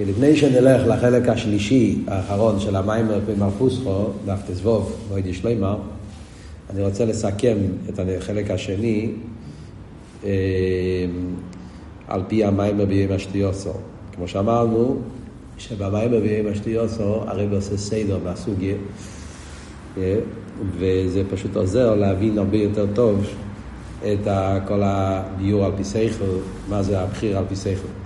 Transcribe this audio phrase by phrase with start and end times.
[0.00, 5.76] לפני שנלך לחלק השלישי, האחרון של המיימר במרפוסחו, דף תזבוב, מועד ישלימר,
[6.70, 7.56] אני רוצה לסכם
[7.88, 9.10] את החלק השני
[10.24, 10.30] אה,
[12.08, 13.72] על פי המיימר בימי השטיוסו.
[14.14, 14.96] כמו שאמרנו,
[15.58, 18.74] שבמיימר בימי השטיוסו הרב עושה סדר מהסוגיה,
[19.98, 20.18] אה,
[20.78, 23.26] וזה פשוט עוזר להבין הרבה יותר טוב
[24.02, 24.28] את
[24.68, 26.24] כל הדיור על פי סייכל,
[26.68, 28.03] מה זה הבחיר על פי סייכל.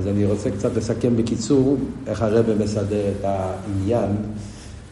[0.00, 1.76] אז אני רוצה קצת לסכם בקיצור
[2.06, 4.10] איך הרב מסדר את העניין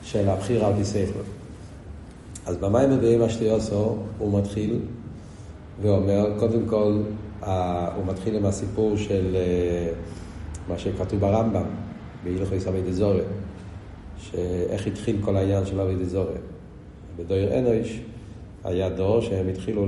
[0.02, 1.18] של הבחיר על פי סייכל.
[2.46, 4.78] אז במים הבאים אשתיוסו הוא מתחיל
[5.82, 7.02] ואומר, קודם כל,
[7.96, 9.92] הוא מתחיל עם הסיפור של אה,
[10.68, 11.64] מה שכתוב ברמב"ם,
[12.24, 13.20] בהלכות סבי דזורי,
[14.18, 16.38] שאיך התחיל כל העניין של אבי דזורי.
[17.16, 18.00] בדויר אנוש
[18.64, 19.86] היה דור שהם התחילו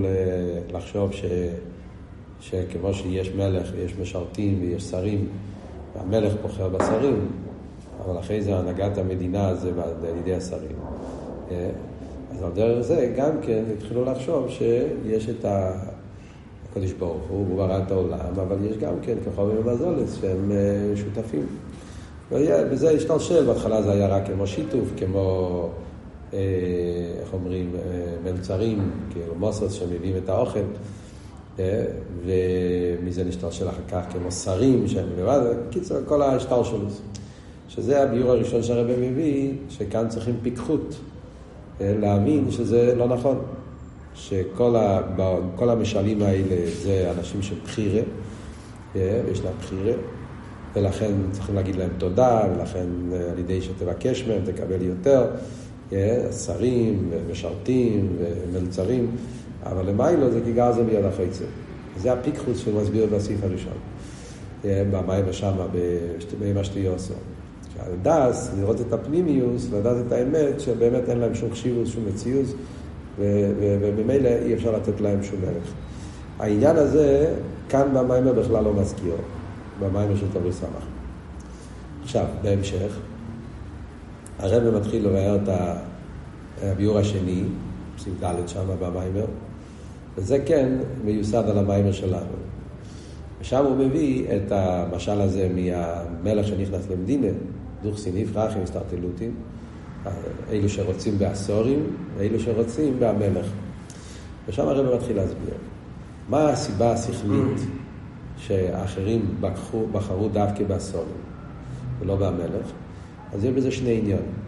[0.73, 1.25] לחשוב ש...
[2.41, 5.29] שכמו שיש מלך ויש משרתים ויש שרים,
[5.97, 7.29] והמלך בוחר בשרים,
[8.05, 9.71] אבל אחרי זה הנהגת המדינה זה
[10.09, 10.77] על ידי השרים.
[11.51, 11.71] אה,
[12.33, 17.79] אז על דרך זה גם כן התחילו לחשוב שיש את הקדוש ברוך הוא, הוא ברא
[17.79, 21.47] את העולם, אבל יש גם כן כחובים ומזולת שהם אה, שותפים.
[22.33, 25.69] וזה השתלשל, בהתחלה זה היה רק כמו שיתוף, כמו,
[26.33, 26.39] אה,
[27.21, 27.73] איך אומרים,
[28.25, 30.61] מלצרים, כאילו מוסוס שמביאים את האוכל.
[31.61, 31.85] אה,
[32.25, 36.87] ומזה נשתלשל אחר כך כמו שרים שהם לבד, קיצור, כל השטר שלו.
[37.69, 40.95] שזה הביור הראשון שהרבא מביא, שכאן צריכים פיקחות,
[41.81, 43.43] אה, להבין שזה לא נכון.
[44.15, 44.77] שכל
[45.59, 48.03] המשלים האלה זה אנשים של בחירה,
[48.97, 49.93] אה, יש להם בחירה,
[50.75, 52.87] ולכן צריכים להגיד להם תודה, ולכן
[53.33, 55.27] על ידי שתבקש מהם תקבל יותר,
[56.33, 59.17] שרים ומשרתים ומלצרים.
[59.67, 61.45] אבל למיילו זה כי גרזן ביד החייצר.
[61.97, 63.73] זה הפיקחוס שהוא מסביר בסעיף הראשון.
[64.65, 65.67] אה, במים ושמה,
[66.41, 67.15] במה שתיוסו.
[68.03, 72.47] דס, לראות את הפנימיוס, לדעת את האמת, שבאמת אין להם שום חשיבות, שום מציאות,
[73.19, 75.73] וממילא אי אפשר לתת להם שום ערך.
[76.39, 77.35] העניין הזה,
[77.69, 79.15] כאן במיימר בכלל לא מזכיר,
[79.81, 80.85] במיימר של תברי סמך.
[82.03, 82.99] עכשיו, בהמשך,
[84.39, 85.49] הרב מתחיל לבאר את
[86.63, 87.43] הביור השני,
[87.97, 89.25] פסיק ד' שם במיימר,
[90.17, 90.69] וזה כן
[91.05, 92.37] מיוסד על המיימר שלנו.
[93.41, 97.27] ושם הוא מביא את המשל הזה מהמלך שנכנס למדינה,
[97.83, 99.35] דוכסין יפרחים, סטרטלוטים,
[100.51, 103.47] אלו שרוצים בעשורים, ואלו שרוצים בהמלך.
[104.49, 105.55] ושם הרב מתחיל להסביר.
[106.29, 107.61] מה הסיבה השכלית
[108.37, 111.21] שאחרים בחרו, בחרו דווקא בעשורים
[112.01, 112.73] ולא בהמלך?
[113.33, 114.41] אז יש בזה שני עניינים.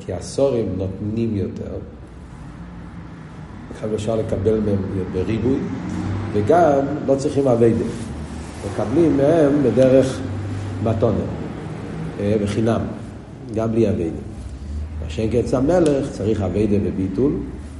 [0.00, 1.72] כי העשורים נותנים יותר,
[3.76, 4.76] עכשיו אפשר לקבל מהם
[5.12, 5.58] בריבוי,
[6.32, 7.84] וגם לא צריכים אביידה.
[8.72, 10.20] מקבלים מהם בדרך
[10.82, 11.24] מתונה,
[12.20, 12.80] אה, בחינם,
[13.54, 14.16] גם בלי אביידה.
[15.04, 17.32] מה שאין קץ המלך צריך אביידה וביטול,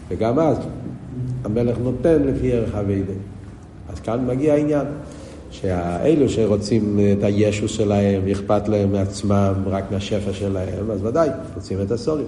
[0.08, 0.56] וגם אז
[1.44, 3.12] המלך נותן לפי ערך אביידה.
[3.92, 4.86] אז כאן מגיע העניין,
[5.50, 11.90] שהאלו שרוצים את הישו שלהם, אכפת להם מעצמם, רק מהשפע שלהם, אז ודאי, רוצים את
[11.90, 12.26] הסורים.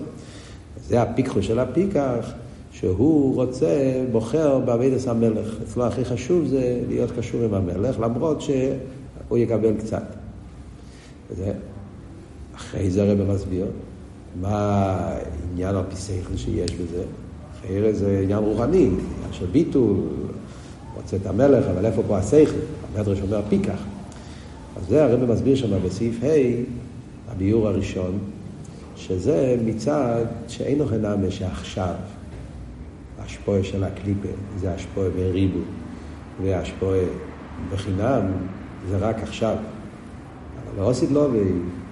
[0.88, 2.32] זה הפיקחו של הפיקח.
[2.80, 5.54] שהוא רוצה, בוחר בעבידת המלך.
[5.62, 10.02] אצלו הכי חשוב זה להיות קשור עם המלך, למרות שהוא יקבל קצת.
[11.30, 11.52] וזה,
[12.56, 13.66] אחרי זה הרב מסביר
[14.40, 15.10] מה
[15.56, 17.02] פי שכל שיש בזה.
[17.58, 19.96] אחרי זה עניין רוחני, עניין של ביטול,
[20.96, 22.56] רוצה את המלך, אבל איפה פה השכל?
[22.94, 23.84] המדרש אומר פיקח.
[24.76, 26.28] אז זה הרב מסביר שם בסעיף ה',
[27.32, 28.18] הביאור הראשון,
[28.96, 31.94] שזה מצד שאינו חינם שעכשיו.
[33.28, 35.58] השפועה של הקליפה זה השפועה בריבו,
[36.42, 36.98] והשפועה
[37.72, 38.22] בחינם
[38.88, 39.56] זה רק עכשיו.
[39.56, 41.28] אבל לא עשית לו,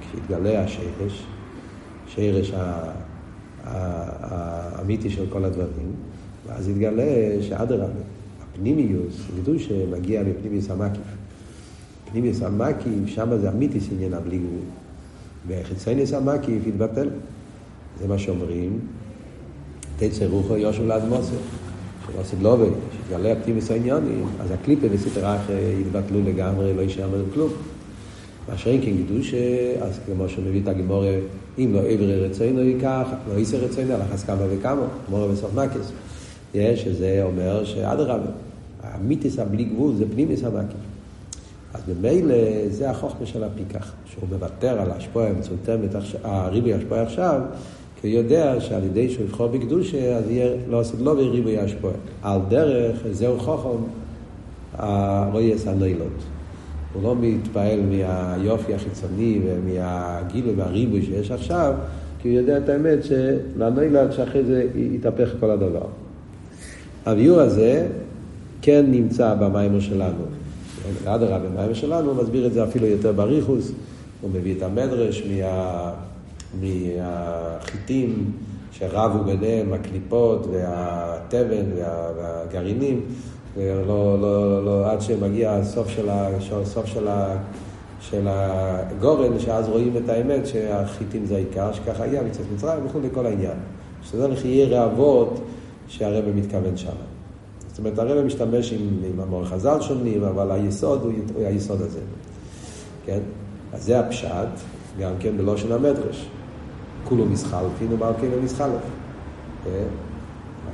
[0.00, 1.26] כשהתגלה השרש,
[2.06, 2.52] שרש
[3.64, 5.92] האמיתי של כל הדברים,
[6.46, 7.84] ואז התגלה שאדרבה,
[8.42, 11.02] הפנימיוס, ידעו שמגיע מפנימיוס המקיף.
[12.10, 14.64] פנימיוס המקיף, שם זה אמיתיס עניין הבלי גבול.
[15.48, 17.08] וחיצייניוס המקיף התבטל.
[18.00, 18.78] זה מה שאומרים,
[19.98, 21.36] תצא רוחו יושם לאדמוסר.
[22.06, 25.40] שלא עשית לא עובד, שיתגלה הפטימיס העניונים, אז הקליפה וסטרח
[25.80, 27.52] יתבטלו לגמרי, לא יישאר מהם כלום.
[28.48, 29.34] מה שאין כן גידוש,
[29.80, 31.14] אז כמו שמביא את הגימורה,
[31.58, 35.92] אם לא עברי רצוינו ייקח, לא יישא רצוינו, הלך כמה וכמה, גמורה בסוף מקס.
[36.54, 38.30] יש, שזה אומר שאדרבה,
[38.82, 40.80] המיתיס הבלי גבול זה פנימיס המקיף.
[41.74, 42.34] אז ממילא
[42.70, 45.90] זה החוכמה של הפיקח, שהוא מוותר על ההשפועה המצומצמת,
[46.22, 47.40] הריבי ההשפועה עכשיו,
[48.06, 51.94] הוא יודע שעל ידי שהוא יבחור בקדושה, אז יהיה לא עשית לו וריבוי השפועה.
[52.22, 53.82] על דרך, זהו חוכם,
[54.72, 56.22] הרואייס הנוילות.
[56.92, 61.74] הוא לא מתפעל מהיופי החיצוני ומהגיל ומהריבוי שיש עכשיו,
[62.22, 65.86] כי הוא יודע את האמת שלנוילד שאחרי זה יתהפך כל הדבר.
[67.06, 67.86] הביור הזה
[68.62, 70.24] כן נמצא במיימר שלנו.
[71.04, 73.72] אדרבה, במיימר שלנו הוא מסביר את זה אפילו יותר בריחוס,
[74.20, 75.92] הוא מביא את המדרש מה...
[76.60, 78.32] מהחיטים
[78.72, 82.08] שרבו ביניהם, הקליפות והתבן וה...
[82.16, 83.00] והגרעינים,
[83.56, 86.28] ולא, לא, לא, עד שמגיע הסוף של, ה...
[86.62, 87.36] הסוף של, ה...
[88.00, 93.26] של הגורן, שאז רואים את האמת שהחיטים זה העיקר, שככה היה מצד מצרים וכו' לכל
[93.26, 93.56] העניין.
[94.02, 95.40] שזה לחיי ראבות
[95.88, 96.90] שהרבא מתכוון שם.
[97.68, 102.00] זאת אומרת, הרבא משתמש עם, עם המור חז"ל שונים, אבל היסוד הוא, הוא היסוד הזה.
[103.06, 103.20] כן?
[103.72, 104.48] אז זה הפשט,
[105.00, 106.28] גם כן בלושן המדרש.
[107.08, 108.82] כולו מסחלפין ומלכינו מסחלף.
[109.64, 109.70] כן?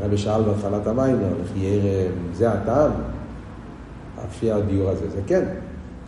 [0.00, 1.82] הרבי שאל בהתחלת המים, לחייר,
[2.34, 2.90] זה הטעם?
[4.24, 5.44] לפי הדיור הזה, זה כן.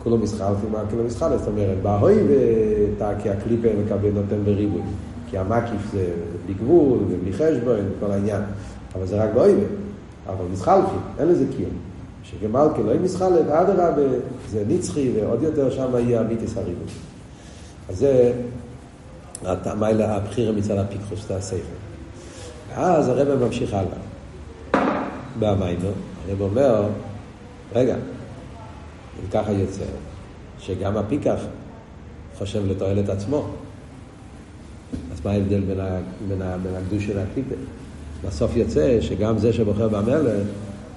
[0.03, 1.39] כולו מסחלפין ומלכינו מסחלף.
[1.39, 4.81] זאת אומרת, בהוי ותקי הקליפה מקבל נותן בריבוי.
[5.29, 6.05] כי המקיף זה
[6.45, 8.41] בלי גבול ובלי חשבון, כל העניין.
[8.95, 9.65] אבל זה רק באויבה.
[10.27, 11.69] אבל מסחלפין, אין לזה קיום.
[12.23, 14.01] שגמלכה לא יהיה מסחלף, אדרבה,
[14.49, 16.87] זה נצחי, ועוד יותר שם יהיה המיתיס הריבוי.
[17.89, 18.33] אז זה
[19.43, 21.75] המיילה, הבחירה מצד הפיקחוס, זה הספר.
[22.69, 23.97] ואז הרב ממשיך הלאה.
[25.39, 25.89] במיינו,
[26.27, 26.83] הרב אומר,
[27.75, 27.95] רגע,
[29.23, 29.83] אם ככה יוצא,
[30.59, 31.39] שגם הפיקח
[32.37, 33.47] חושב לתועלת עצמו.
[35.13, 35.97] אז מה ההבדל בין, ה,
[36.27, 37.55] בין, ה, בין הקדוש של הקליפה?
[38.27, 40.47] בסוף יוצא שגם זה שבוחר במלך,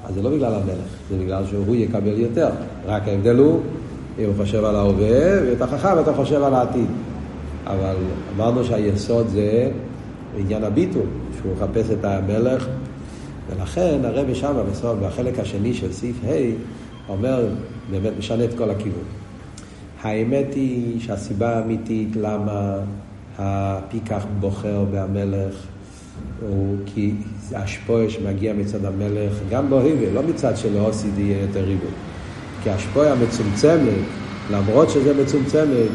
[0.05, 2.49] אז זה לא בגלל המלך, זה בגלל שהוא יקבל יותר.
[2.87, 3.61] רק ההבדל הוא,
[4.19, 6.87] אם הוא חושב על ההווה, ואתה חכם ואתה חושב על העתיד.
[7.69, 7.97] אבל
[8.37, 9.71] אמרנו שהיסוד זה
[10.39, 11.07] עניין הביטול,
[11.37, 12.67] שהוא מחפש את המלך,
[13.51, 16.29] ולכן הרבי שמה בסוף, בחלק השני של סעיף ה',
[17.09, 17.49] אומר,
[17.91, 19.05] באמת משנה את כל הכיוון.
[20.03, 22.79] האמת היא שהסיבה האמיתית למה
[23.39, 25.67] הפיקח בוחר בהמלך
[26.41, 27.13] הוא כי
[27.55, 31.91] השפועה שמגיע מצד המלך, גם בהיבה, לא מצד שלאוסיד יהיה יותר ריבוי.
[32.63, 34.05] כי השפועה המצומצמת,
[34.53, 35.91] למרות שזה מצומצמת,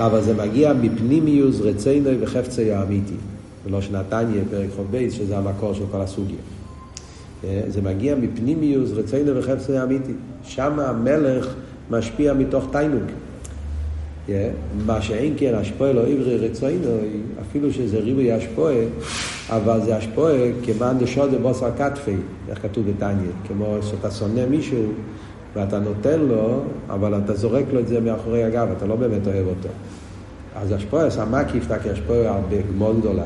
[0.00, 3.14] אבל זה מגיע מפנימיוס רצינו וחפצי האמיתי.
[3.66, 6.36] ולא שנתניה, פרק חוב בייס, שזה המקור של כל הסוגיה.
[7.44, 10.12] אה, זה מגיע מפנימיוס רצינו וחפצי האמיתי.
[10.44, 11.54] שם המלך
[11.90, 13.02] משפיע מתוך תיינוג.
[14.28, 14.50] אה,
[14.86, 16.90] מה שאין כן, השפועה לא עברי רצוינו,
[17.40, 18.74] אפילו שזה ריבוי השפועה,
[19.48, 22.16] אבל זה השפועה כמען דשוד בבוסר כתפי,
[22.48, 24.92] איך כתוב בתניא, כמו שאתה שונא מישהו
[25.54, 29.46] ואתה נותן לו, אבל אתה זורק לו את זה מאחורי הגב, אתה לא באמת אוהב
[29.46, 29.68] אותו.
[30.56, 33.24] אז השפועה, המקיף, כי השפועה הרבה גמול גדולה,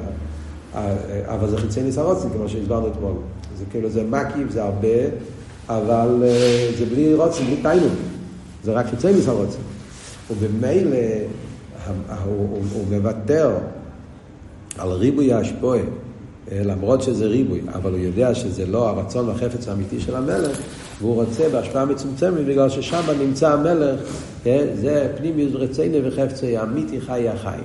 [1.27, 3.13] אבל זה חיצי ניסרוצים, כמו שהסברנו אתמול.
[3.59, 4.89] זה כאילו, זה מקיף, זה הרבה,
[5.69, 7.93] אבל אה, זה בלי רוצים, בלי תיינוק.
[8.65, 9.61] זה רק חיצי ניסרוצים.
[10.31, 10.97] ובמילא
[12.25, 13.51] הוא מוותר
[14.79, 15.81] על ריבוי השפועה.
[16.53, 20.61] אה, למרות שזה ריבוי, אבל הוא יודע שזה לא הרצון והחפץ האמיתי של המלך,
[21.01, 24.01] והוא רוצה בהשפעה מצומצמת בגלל ששם נמצא המלך,
[24.47, 27.65] אה, זה פנימי רצינו וחפצי אמיתי חיי החיים.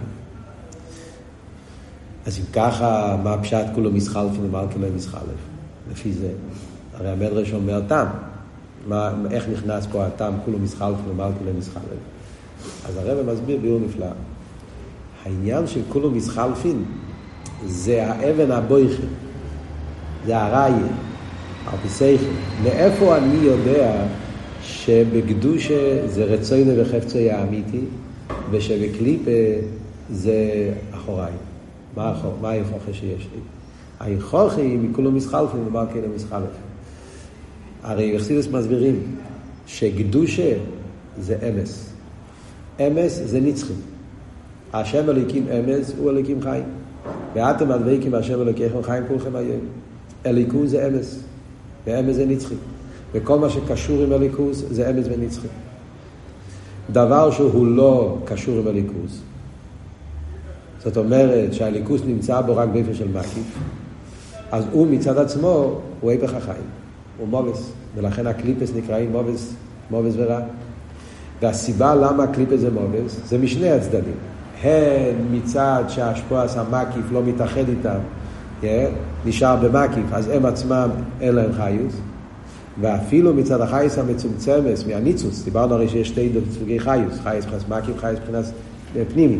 [2.25, 5.39] אז אם ככה, מה הפשט כולו מסחלפין ומלכי לא מסחלף?
[5.91, 6.29] לפי זה.
[6.93, 8.05] הרי המדרש אומר תם.
[8.87, 11.99] מה, איך נכנס פה התם כולו מסחלפין ומלכי לא מסחלף?
[12.87, 14.07] אז הרב מסביר ביור נפלא.
[15.25, 16.83] העניין של כולו מסחלפין
[17.65, 19.03] זה האבן הבויכי,
[20.25, 20.87] זה הראיה,
[21.67, 22.25] הפסייכי.
[22.63, 24.05] מאיפה אני יודע
[24.61, 27.81] שבקדושה זה רצוינו וחפצוי האמיתי,
[28.51, 29.31] ושבקליפה
[30.11, 31.33] זה אחוריי?
[31.95, 32.13] מה,
[32.43, 33.39] היכוכה שיש לי?
[33.99, 36.69] היכוכה היא מכולו מסחלפים ומה כאילו מסחלפים.
[37.83, 39.15] הרי יחסידס מסבירים
[39.67, 40.53] שקדושה
[41.19, 41.89] זה אמס.
[42.79, 43.73] אמס זה נצחי.
[44.73, 46.63] השם אלוקים אמס הוא אלוקים חיים.
[47.35, 49.59] ואתם הדבקים השם אלוקיכם חיים כולכם היום.
[50.25, 51.19] אליקוס זה אמס,
[51.87, 52.55] ואמס זה נצחי.
[53.13, 55.47] וכל מה שקשור עם אליקוס זה אמס ונצחי.
[56.91, 59.21] דבר שהוא לא קשור עם אליקוס,
[60.83, 63.57] זאת אומרת שהליכוס נמצא בו רק באיפה של מקיף,
[64.51, 66.69] אז הוא מצד עצמו הוא היפך החיים,
[67.17, 69.53] הוא מובס, ולכן הקליפס נקראים מובס,
[69.91, 70.39] מובס ורע.
[71.41, 74.13] והסיבה למה הקליפס זה מובס, זה משני הצדדים.
[74.63, 77.99] הן מצד שהאשפועס המקיף לא מתאחד איתם,
[78.61, 78.65] yeah,
[79.25, 80.89] נשאר במקיף, אז הם עצמם
[81.21, 81.93] אין להם חיוס,
[82.81, 88.19] ואפילו מצד החייס המצומצמס מהניצוץ, דיברנו הרי שיש שתי סוגי חיוס, חייס מבחינת מקיף, חייס
[88.19, 88.45] מבחינת
[88.95, 89.37] אה, פנימי.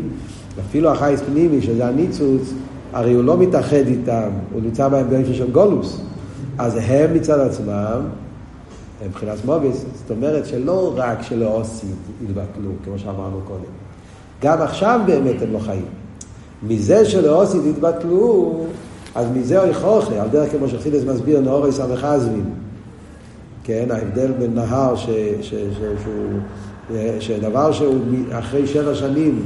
[0.56, 2.54] ואפילו החייס פנימי, שזה הניצוץ,
[2.94, 6.02] הרי הוא לא מתאחד איתם, הוא נמצא בהם באיפה של גולוס.
[6.58, 8.02] אז הם מצד עצמם,
[9.08, 13.89] מבחינת מובס, זאת אומרת שלא רק שלא עושים התבטלו, כמו שאמרנו קודם,
[14.42, 15.86] גם עכשיו באמת הם לא חיים.
[16.64, 18.54] מזה שלא עושים התבטלו,
[19.16, 22.46] אז מזה אוי חוכה, על דרך כמו שחסידס מסביר נאורי סמך עזמין.
[23.64, 25.10] כן, ההבדל בין נהר ש,
[25.42, 25.54] ש, ש,
[26.04, 27.96] שהוא, שדבר שהוא
[28.32, 29.42] אחרי שבע שנים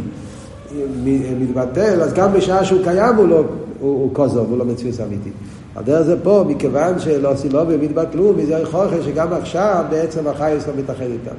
[1.39, 3.45] מתבטל, אז גם בשעה שהוא קיים הוא לא, הוא,
[3.79, 5.33] הוא כוזוב, הוא לא מציאות אמיתית.
[5.75, 11.01] הדרך זה פה, מכיוון שלא סילובים התבטלו, מזה חוכר שגם עכשיו בעצם החייס לא מתאחד
[11.01, 11.35] איתם.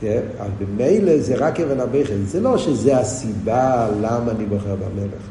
[0.00, 0.20] כן?
[0.38, 5.22] אז במילא זה רק אבן הבכן, זה לא שזה הסיבה למה אני בוחר במלך.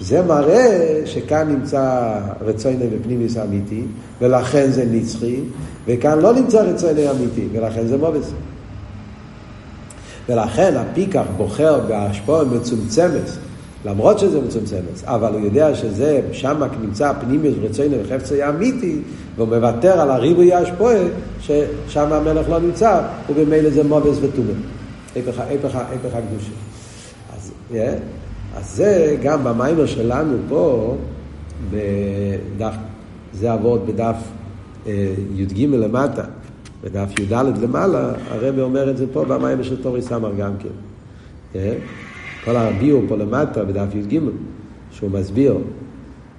[0.00, 3.82] זה מראה שכאן נמצא רצוני ופנימיס אמיתי,
[4.20, 5.40] ולכן זה נצחי,
[5.86, 8.30] וכאן לא נמצא רצוני אמיתי, ולכן זה מובס.
[10.28, 13.30] ולכן הפיקח בוחר בהשפעה מצומצמת,
[13.84, 18.98] למרות שזה מצומצמת, אבל הוא יודע שזה, שם נמצא פנימיוס רצוני וחפצי אמיתי,
[19.36, 20.96] והוא מוותר על הריבוי ההשפעה,
[21.40, 24.60] ששם המלך לא נמצא, ובמילא זה מובס וטומן.
[25.16, 26.50] הפך הקדושה.
[27.36, 27.74] אז, yeah.
[28.56, 30.94] אז זה גם במיימר שלנו פה,
[31.70, 32.74] בדף,
[33.32, 34.16] זה עבוד בדף
[34.86, 36.22] אה, י"ג למטה,
[36.84, 37.32] בדף י"ד
[37.62, 40.68] למעלה, הרב אומר את זה פה במיימר של תורי סמר גם כן.
[41.54, 41.74] אה?
[42.44, 44.20] כל הביאור פה למטה בדף י"ג,
[44.90, 45.58] שהוא מסביר,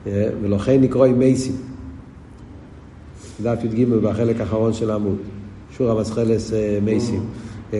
[0.08, 0.30] אה?
[0.42, 1.56] ולכן נקרוא עם מייסים.
[3.44, 5.18] דף י"ג בחלק האחרון של העמוד,
[5.78, 6.54] שור המסחלס
[6.84, 7.22] מייסים.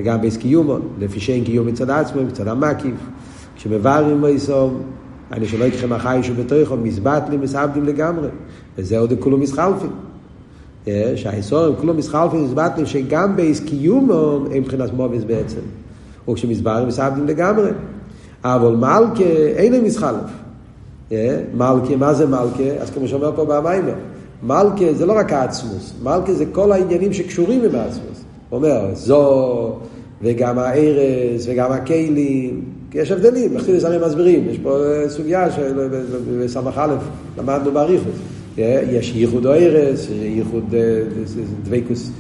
[0.04, 2.96] גם בייס קיומו, לפי שאין קיום מצד עצמו, מצד המקיף.
[3.56, 4.82] כשמבררים מויסום,
[5.32, 8.28] אני שלא יקחם החי שבתוכו, מסבטלים, מסעבדים לגמרי.
[8.78, 9.90] וזה עוד כולו מסחלפים.
[11.16, 15.60] שהאיסורים כולו מסחלפים, מסבטלים, שגם בייס קיומו הם מבחינת מובס בעצם.
[16.30, 17.70] וכשמסברים מסעבדים לגמרי.
[18.44, 19.24] אבל מלכה
[19.56, 20.30] אין מסחלף.
[21.54, 22.64] מלכה, מה זה מלכה?
[22.80, 23.94] אז כמו שאומר פה במיימר,
[24.44, 28.24] מלכה זה לא רק העצמוס, מלכה זה כל העניינים שקשורים עם העצמוס.
[28.50, 29.74] הוא אומר, זו,
[30.22, 32.62] וגם הארז, וגם הכלים,
[32.94, 36.96] יש הבדלים, בחסידס הרי מסבירים, יש פה אה, סוגיה שבסמ"ך א',
[37.38, 38.14] למדנו באריכות.
[38.60, 41.02] אה, יש ייחוד אוירס, ייחוד אה,
[41.64, 42.12] דבקוס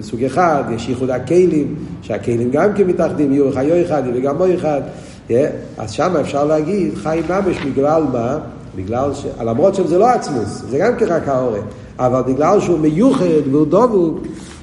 [0.00, 4.80] סוג אחד, יש ייחוד הכלים, שהכלים גם כן מתאחדים, יהיו חיו אחד וגם מו אחד.
[5.78, 8.38] אז שם אפשר להגיד חי ממש בגלל מה?
[8.76, 9.26] בגלל ש...
[9.40, 11.64] למרות שזה לא עצמוס, זה גם כן רק העורף,
[11.98, 14.18] אבל בגלל שהוא מיוחד והוא דבוק,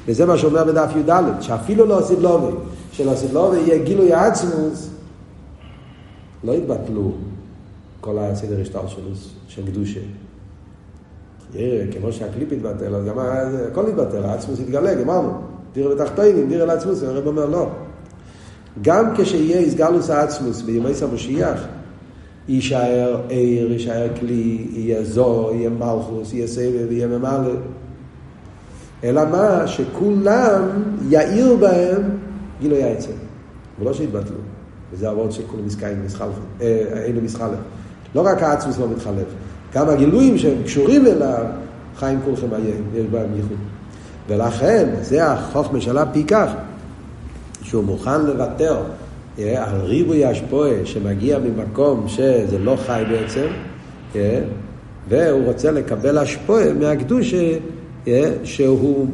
[0.08, 2.56] וזה מה שאומר בדף י"ד, שאפילו לא עשית לובי,
[2.92, 4.90] שלא עשית לובי יהיה גילוי העצמוס,
[6.44, 7.12] לא התבטלו
[8.02, 9.10] כל הסדר השטר שלו,
[9.48, 10.00] של קדושה.
[11.92, 13.16] כמו שהקליפ התבטל, אז גם
[13.72, 15.32] הכל התבטל, העצמוס התגלה, גמרנו.
[15.74, 17.68] דירה בתחתינים, דירה לעצמוס, הרב אומר לא.
[18.82, 21.60] גם כשיהיה איסגלוס העצמוס בימי סמושיח,
[22.48, 27.54] יישאר עיר, יישאר כלי, יהיה זו, יהיה מלכוס, יהיה סבב, יהיה ממלא.
[29.04, 29.68] אלא מה?
[29.68, 30.62] שכולם
[31.10, 32.02] יאיר בהם
[32.62, 33.12] גילוי העצם,
[33.80, 34.38] ולא שיתבטלו.
[34.92, 36.44] וזה הוורד שכולם מסקאים מסחלפים,
[36.94, 37.60] אינו מסחלף.
[38.16, 39.28] לא רק העצמוס לא מתחלף,
[39.74, 41.46] גם הגילויים שהם קשורים אליו,
[41.98, 43.58] חיים כולכם עיין, יש בהם ייחוד.
[44.28, 46.52] ולכן, זה החוכמה של פי כך,
[47.70, 48.78] שהוא מוכן לוותר
[49.38, 53.48] על ריבוי השפועה שמגיע ממקום שזה לא חי בעצם,
[55.10, 57.34] והוא רוצה לקבל השפועה מהקדוש
[58.44, 59.08] שהוא,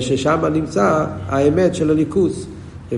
[0.00, 2.46] ששם נמצא האמת של הליכוס.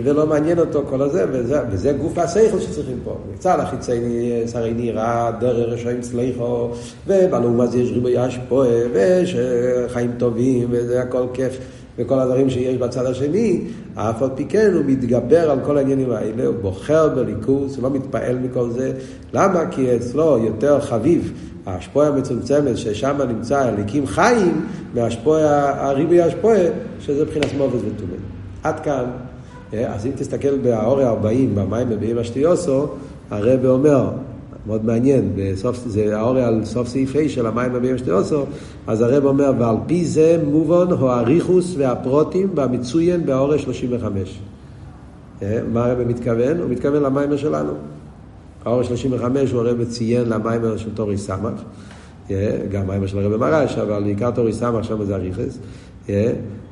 [0.03, 3.17] ולא מעניין אותו כל הזה, וזה, וזה גוף השכל שצריכים פה.
[3.35, 3.93] מצד החיצי
[4.53, 6.69] שרי נראה, דרך רשעים סליחו,
[7.07, 9.37] ובלעומת זה יש ריבוי אשפועה, ויש
[9.89, 11.59] חיים טובים, וזה הכל כיף,
[11.99, 13.61] וכל הדברים שיש בצד השני,
[13.95, 17.91] אף על פי כן הוא מתגבר על כל העניינים האלה, הוא בוחר בליכוס, הוא לא
[17.91, 18.93] מתפעל מכל זה.
[19.33, 19.67] למה?
[19.71, 21.33] כי אצלו יותר חביב
[21.67, 26.63] ההשפועה המצומצמת ששם נמצא הליקים חיים, מהשפועה, הריבוי ההשפועה,
[27.01, 28.19] שזה מבחינת מובס וטומן.
[28.63, 29.05] עד כאן.
[29.75, 32.87] אה, אז אם תסתכל באורי 40, במים בביאים אשתיוסו,
[33.31, 34.11] הרב אומר,
[34.67, 38.45] מאוד מעניין, בסוף, זה האורי על סוף סעיף ה' של המים בביאים אשתיוסו,
[38.87, 44.39] אז הרב אומר, ועל פי זה מובן הוא הריחוס והפרוטים במצוין באורי 35.
[45.43, 46.59] אה, מה הרב מתכוון?
[46.59, 47.73] הוא מתכוון למיימר שלנו.
[48.65, 51.63] האור 35 הוא הרב ציין למיימר של תורי סמך,
[52.31, 55.59] אה, גם מיימר של הרב מרש, אבל בעיקר תורי סמך שם זה הריחס.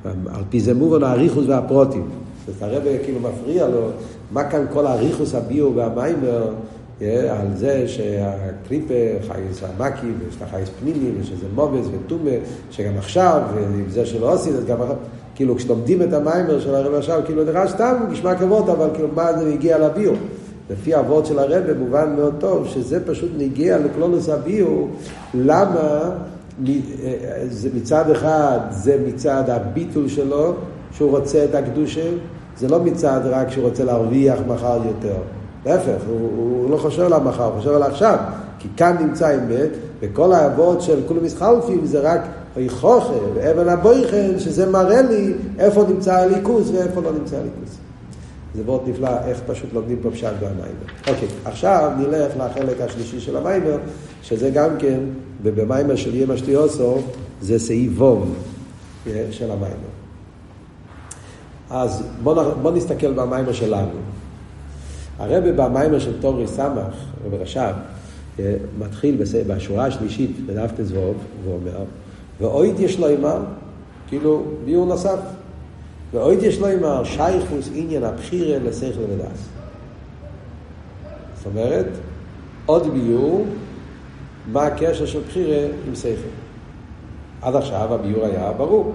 [0.05, 2.09] על פי זה מובן האריכוס והפרוטים.
[2.49, 3.89] אז הרב כאילו מפריע לו,
[4.33, 6.49] מה כאן כל האריכוס הביו והמיימר
[7.01, 8.95] על זה שהקליפה
[9.29, 12.31] חייס המקי ויש לה חייס פנימי ושזה מובס וטומה,
[12.71, 14.77] שגם עכשיו, ועם זה שלא עושים, אז גם
[15.35, 19.39] כאילו כשלומדים את המיימר של הרב עכשיו, כאילו נראה סתם נשמע כבוד, אבל כאילו מה
[19.39, 20.13] זה הגיע לביו?
[20.71, 24.87] לפי האבות של הרב מובן מאוד טוב שזה פשוט נגיע לכלולוס הביו,
[25.35, 26.11] למה
[27.49, 30.55] זה מצד אחד, זה מצד הביטול שלו,
[30.93, 32.11] שהוא רוצה את הקדושה,
[32.57, 35.17] זה לא מצד רק שהוא רוצה להרוויח מחר יותר.
[35.67, 38.17] להפך, הוא, הוא לא חושב על המחר, הוא חושב על עכשיו.
[38.59, 42.21] כי כאן נמצא אמת, וכל האבות של כולם מסחלפים זה רק
[42.57, 47.79] אוי חוכר ואבן הבויכן, שזה מראה לי איפה נמצא הליכוס ואיפה לא נמצא הליכוס.
[48.55, 50.65] זה מאוד נפלא איך פשוט לומדים פה פשט במיימר.
[51.09, 53.79] אוקיי, עכשיו נלך לחלק השלישי של המיימר,
[54.23, 54.99] שזה גם כן,
[55.43, 56.99] ובמיימר של יהיה משתיוסו,
[57.41, 58.35] זה סעיף ווב
[59.07, 59.95] אה, של המיימר.
[61.71, 64.14] אז בואו בוא נסתכל במיימר שלנו.
[65.19, 66.95] הרבי במיימר של תורי סמך,
[67.27, 67.73] רבי רש"ב,
[68.39, 69.17] אה, מתחיל
[69.47, 71.85] בשורה השלישית בדף תזבוב, ואומר,
[72.41, 73.39] ואויד יש לו אימר,
[74.09, 75.19] כאילו ביור נוסף.
[76.13, 79.49] ואויד יש לו אימר, שייכוס עניין הבחירה לשכל ודס.
[81.37, 81.87] זאת אומרת,
[82.67, 83.45] עוד ביור,
[84.53, 86.29] מה הקשר של בחירה עם שכל.
[87.43, 88.93] עד עכשיו הביור היה ברור.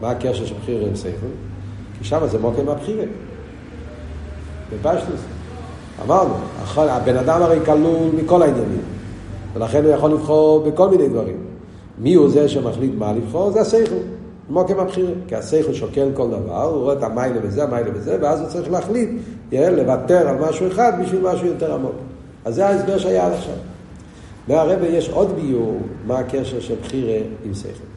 [0.00, 1.26] מה הקשר של בחירה עם שכל?
[1.98, 3.04] כי שם זה מוקם הבחירה.
[4.72, 5.20] בפשטוס.
[6.04, 6.34] אמרנו,
[6.76, 8.82] הבן אדם הרי כלול מכל העניינים,
[9.54, 11.36] ולכן הוא יכול לבחור בכל מיני דברים.
[11.98, 13.50] מי הוא זה שמחליט מה לבחור?
[13.50, 13.94] זה השכל,
[14.48, 15.12] מוקם הבחירה.
[15.28, 18.70] כי השכל שוקל כל דבר, הוא רואה את המיילה וזה, המיילה וזה, ואז הוא צריך
[18.70, 19.10] להחליט,
[19.52, 21.92] יהיה, לוותר על משהו אחד בשביל משהו יותר עמוק.
[22.44, 23.54] אז זה ההסבר שהיה עד עכשיו.
[24.48, 27.88] מהרבה יש עוד ביור מה הקשר של בחירה עם שכל.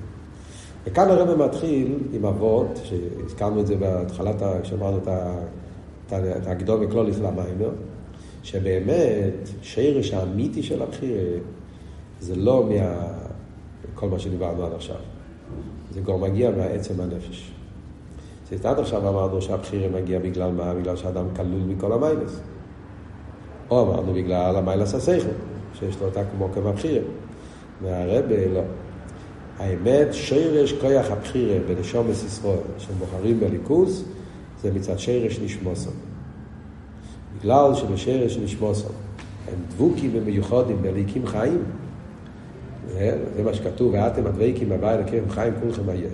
[0.86, 5.08] וכאן הרבה מתחיל עם אבות, שהזכרנו את זה בהתחלת, כשאמרנו את
[6.46, 7.72] הגדול וכלוליס למיימר,
[8.44, 11.40] שבאמת שרש האמיתי של הבחירה
[12.20, 13.08] זה לא מה...
[13.96, 14.96] כל מה שדיברנו עד עכשיו.
[15.94, 17.52] זה כבר מגיע מהעצם הנפש.
[18.52, 20.74] אז עד עכשיו אמרנו שהבחירה מגיע בגלל מה?
[20.74, 22.40] בגלל שאדם כלול מכל המיילס.
[23.70, 25.30] או אמרנו בגלל המיילס השכל,
[25.74, 27.04] שיש לו אותה כמו כבבחירה.
[27.82, 28.62] והרבה לא.
[29.60, 34.04] האמת, שרש כוח הבחירה בנשומס ישראל, שבוחרים בליכוס,
[34.62, 35.94] זה מצד שרש נשמוסון.
[37.40, 38.92] בגלל שבשרש נשמוסון
[39.48, 41.64] הם דבוקים ומיוחדים בליקים חיים,
[42.88, 46.12] זה מה שכתוב, ואתם הדבקים בבית לקרם חיים כולכם היום.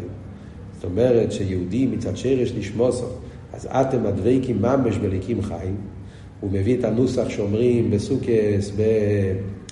[0.76, 3.06] זאת אומרת שיהודי מצד שרש נשמוסו,
[3.54, 5.76] אז אתם הדבקים ממש בליקים חיים,
[6.40, 8.72] הוא מביא את הנוסח שאומרים בסוכס,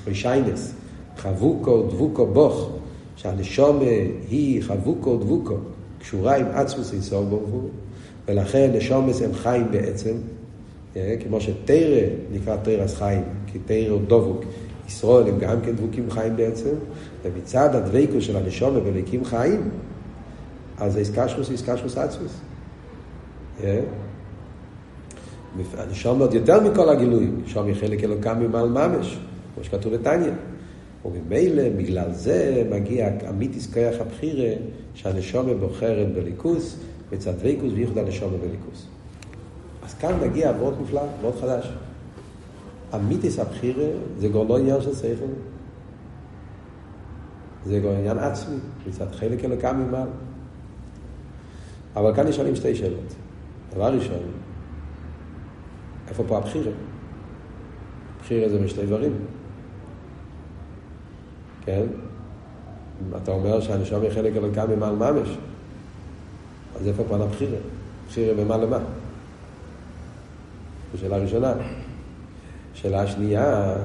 [0.07, 0.73] בשיינס,
[1.17, 2.69] חבוקו דבוקו בוך,
[3.15, 3.85] שהנשומה
[4.29, 5.55] היא חבוקו דבוקו,
[5.99, 7.49] קשורה עם עצמוס איסור ברוך
[8.27, 10.13] ולכן נשומס הם חיים בעצם,
[10.95, 14.43] אה, כמו שתרא נקרא תרס חיים, כי תרא הוא דבוק.
[14.87, 16.75] ישראל הם גם כן דבוקים חיים בעצם,
[17.23, 19.69] ומצד הדבקו של הנשומה בליקים חיים,
[20.77, 22.39] אז זה איסקשרוס איסקשרוס עצמוס.
[23.63, 23.79] אה?
[25.77, 29.19] הנשום עוד יותר מכל הגילויים, נשום היא חלק אלוקם ממעל ממש,
[29.55, 30.31] כמו שכתוב בתניא.
[31.05, 34.53] וממילא, בגלל זה מגיע אמיתיס כוח הבחירה,
[34.93, 36.77] שהנשומה בוחרת בליכוס,
[37.11, 38.87] מצד דבקוס וייחוד הנשומה בליכוס.
[39.83, 41.73] אז כאן מגיע מאוד מופלא, מאוד חדש.
[42.95, 43.87] אמיתיס הבחירה
[44.17, 45.25] זה כבר לא עניין של שכל,
[47.65, 48.55] זה כבר עניין עצמי,
[48.87, 50.07] מצד חלק אלוקם ממעל.
[51.95, 53.13] אבל כאן נשאלים שתי שאלות.
[53.73, 54.19] דבר ראשון,
[56.09, 56.71] איפה פה הבחירה?
[58.19, 59.11] בחירה זה משתי דברים.
[61.65, 61.85] כן?
[63.17, 65.37] אתה אומר שהנשום היא חלק אלוקם ממעל ממש.
[66.79, 67.57] אז איפה פה הבחירה?
[68.07, 68.77] בחירה במה למה?
[70.93, 71.53] זו שאלה ראשונה.
[72.73, 73.75] שאלה שנייה,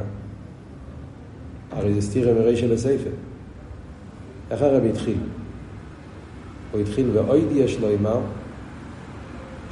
[1.73, 3.11] הרי זה סתירה מרי של הספר.
[4.51, 5.19] איך הרב התחיל?
[6.73, 8.21] הוא התחיל ואויד יש לו אמר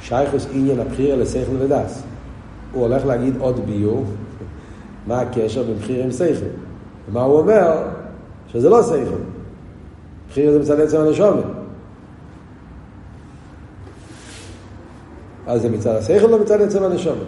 [0.01, 2.03] שייכוס עניין הבחירה לשכל ודס.
[2.71, 4.05] הוא הולך להגיד עוד ביור,
[5.07, 6.45] מה הקשר בין בחירה עם שכל.
[7.09, 7.83] ומה הוא אומר?
[8.47, 9.19] שזה לא שכל.
[10.29, 11.58] בחירה זה מצד עצם הנשומת.
[15.49, 17.27] אז זה מצד השכל או מצד עצם הנשומת?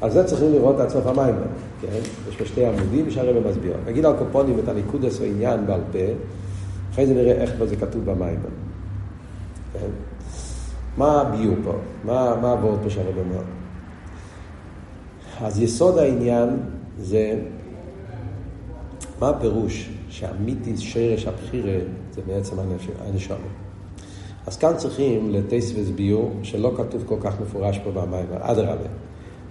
[0.00, 1.34] על זה צריכים לראות עד סוף המים,
[1.80, 1.88] כן?
[2.28, 3.72] יש פה שתי עמודים שהרבא מסביר.
[3.86, 5.98] נגיד על קופונים את הניקוד עשו עניין בעל פה,
[6.92, 8.40] אחרי זה נראה איך זה כתוב במים.
[9.72, 9.86] כן?
[10.96, 11.72] מה הביור פה?
[12.04, 13.42] מה, מה הוורד פה שהרבא אומר?
[15.40, 16.48] אז יסוד העניין
[16.98, 17.38] זה,
[19.20, 21.78] מה הפירוש שהמיתיס שרש הבחירה
[22.14, 22.56] זה בעצם
[23.06, 23.65] הנשמה.
[24.46, 28.88] אז כאן צריכים לטייס וסביור שלא כתוב כל כך מפורש פה במים, אדרבה.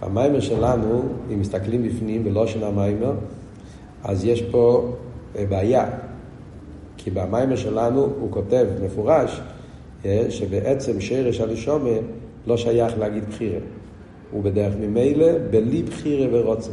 [0.02, 1.04] המיימר שלנו,
[1.34, 3.14] אם מסתכלים בפנים בלושן המיימר,
[4.04, 4.94] אז יש פה
[5.36, 5.90] אה, בעיה.
[6.98, 9.42] כי במיימר שלנו הוא כותב מפורש
[10.06, 11.90] אה, שבעצם שרש הנשומה
[12.48, 13.60] לא שייך להגיד בחירה.
[14.32, 16.72] הוא בדרך ממילא בלי בחירה ורוצן.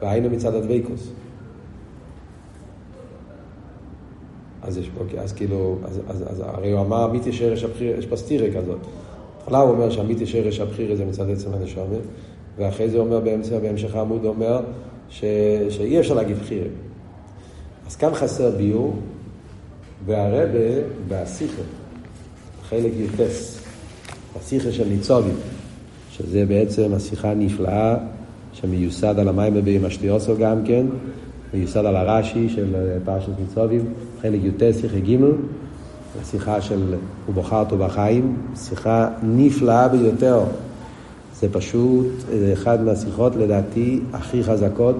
[0.00, 1.12] והיינו מצד הדבקוס.
[4.70, 8.06] אז יש פה, אז כאילו, אז, אז, אז הרי הוא אמר אמיתי שרש הבחירה, יש
[8.06, 8.78] פה סטירה כזאת.
[9.38, 11.84] בהתחלה הוא אומר שאמיתי שרש הבחירה זה מצד עצם הנשמה,
[12.58, 14.60] ואחרי זה אומר באמצע, בהמשך העמוד אומר
[15.08, 15.24] ש,
[15.70, 16.68] שאי אפשר להגיד בחירה.
[17.86, 18.96] אז כאן חסר ביור,
[20.06, 20.58] והרבה
[21.08, 21.62] בשיחה,
[22.68, 23.60] חלק י"ס,
[24.36, 25.36] השיחה של ניצובים,
[26.10, 27.96] שזה בעצם השיחה הנפלאה
[28.52, 30.86] שמיוסד על המים בביום השטיוסו גם כן,
[31.54, 33.84] מיוסד על הרש"י של פרשת ניצבים,
[34.22, 35.16] חלק י"ט, שיחה ג',
[36.22, 36.94] השיחה של
[37.26, 40.40] ובחרת בחיים, שיחה נפלאה ביותר.
[41.40, 42.06] זה פשוט
[42.52, 44.96] אחד מהשיחות לדעתי הכי חזקות,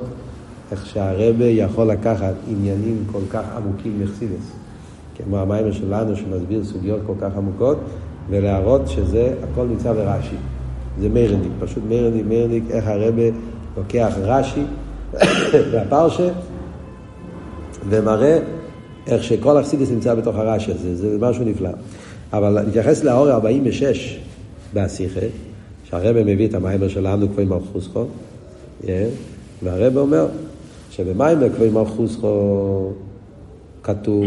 [0.72, 4.52] איך שהרבי יכול לקחת עניינים כל כך עמוקים מחסידוס,
[5.16, 7.78] כמו המאמר שלנו שמסביר סוגיות כל כך עמוקות,
[8.30, 10.36] ולהראות שזה הכל נמצא ברש"י.
[11.00, 13.22] זה מוירא'דיק, פשוט מוירא'דיק, מוירא'דיק, איך הרבי
[13.76, 14.62] לוקח רש"י
[15.72, 16.28] והפרשה
[17.88, 18.38] ומראה
[19.06, 21.70] איך שכל החסידס נמצא בתוך הרש"י הזה, זה משהו נפלא.
[22.32, 24.20] אבל נתייחס לאור 46
[24.72, 25.26] בהשיחה,
[25.84, 28.04] שהרבא מביא את המיימר שלנו כפי מלכוסכו,
[29.62, 30.26] והרבא אומר
[30.90, 32.92] שבמיימר כפי מלכוסכו
[33.82, 34.24] כתוב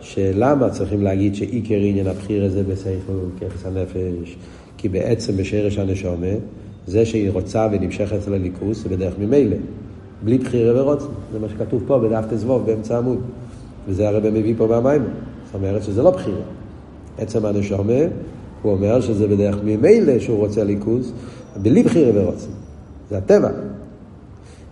[0.00, 4.36] שלמה צריכים להגיד שעיקר עניין הבחיר הזה בסייכל ככס הנפש,
[4.78, 6.26] כי בעצם בשרש הנשומה,
[6.86, 9.56] זה שהיא רוצה ונמשכת אצל הליכוס זה בדרך ממילא,
[10.24, 11.06] בלי בחירה ורוצן.
[11.32, 13.18] זה מה שכתוב פה בדף תזבוב באמצע העמוד.
[13.88, 15.02] וזה הרב מביא פה במים.
[15.46, 16.40] זאת אומרת שזה לא בחירה.
[17.18, 17.92] עצם הנשומה,
[18.62, 21.12] הוא אומר שזה בדרך ממילא שהוא רוצה ליכוס,
[21.62, 22.50] בלי בחירה ורוצן.
[23.10, 23.50] זה הטבע.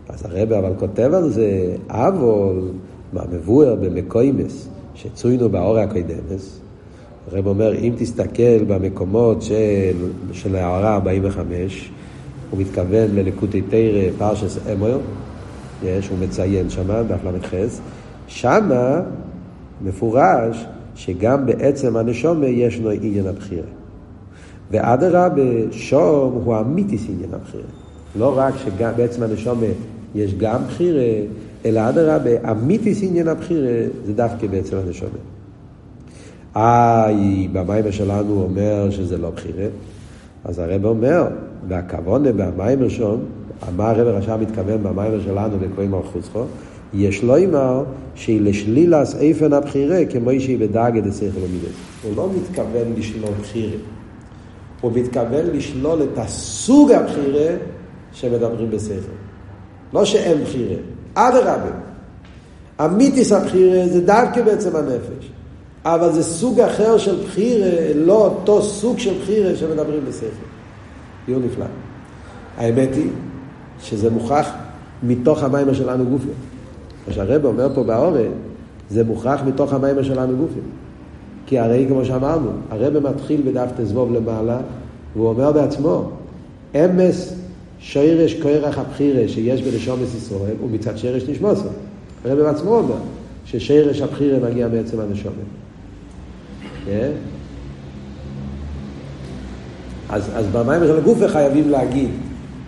[0.09, 2.71] אז הרב אבל כותב על זה, אבל
[3.13, 6.61] מה מבואר במקוימס, שצוינו באור הקוידמס,
[7.33, 9.97] הרב אומר, אם תסתכל במקומות של,
[10.33, 11.91] של ההערה 45,
[12.51, 14.99] הוא מתכוון ללקוטי תרא פרשס אמויר,
[15.85, 17.55] יש, הוא מציין שמה, דף ל"ח,
[18.27, 19.01] שמה
[19.85, 23.67] מפורש שגם בעצם הנשומה ישנו עניין הבחירה.
[24.71, 27.63] ואדרבה, שום הוא אמיתיס עניין הבחירה.
[28.19, 29.67] לא רק שבעצם הנשומה
[30.15, 31.27] יש גם בחירה,
[31.65, 35.19] אלא אדרבה, אמיתיס עניין הבחירה זה דווקא בעצם הנשומה.
[36.57, 39.67] איי, במיימר שלנו אומר שזה לא בחירה.
[40.45, 41.27] אז הרב אומר,
[41.69, 43.21] והכוונה במיימר שום,
[43.77, 46.45] מה הרב רשם מתכוון במיימר שלנו לקרוא מלכוסכו,
[46.95, 51.77] יש לו אמר שהיא לשלילס איפן הבחירה כמו שהיא בדאגת השכל ומידס.
[52.03, 53.77] הוא לא מתכוון לשלול בחירה,
[54.81, 57.57] הוא מתכוון לשלול את הסוג הבחירה
[58.13, 59.13] שמדברים בשכל.
[59.93, 60.77] לא שאין בחירה,
[61.15, 61.71] אדרבה.
[62.85, 65.31] אמיתיס הבחירה זה דווקא בעצם הנפש.
[65.85, 70.27] אבל זה סוג אחר של בחירה, לא אותו סוג של בחירה שמדברים בשכל.
[71.27, 71.65] ביור נפלא.
[72.57, 73.11] האמת היא
[73.83, 74.49] שזה מוכרח
[75.03, 76.29] מתוך המיימר שלנו גופי.
[77.09, 78.31] מה שהרב אומר פה באורן,
[78.91, 80.61] זה מוכרח מתוך המיימר שלנו גופי.
[81.47, 84.59] כי הרי כמו שאמרנו, הרב מתחיל בדף תזבוב למעלה,
[85.17, 86.11] והוא אומר בעצמו,
[86.75, 87.35] אמס
[87.79, 91.69] שרש כרך הבחירה שיש בנשומס ישראל, הוא מצד שרש נשמוסו.
[92.25, 92.95] הרב בעצמו אומר
[93.45, 95.35] ששרש הבחירה מגיע מעצם הנשומת.
[96.87, 97.11] כן?
[100.09, 102.11] אז, אז במים של הגופה חייבים להגיד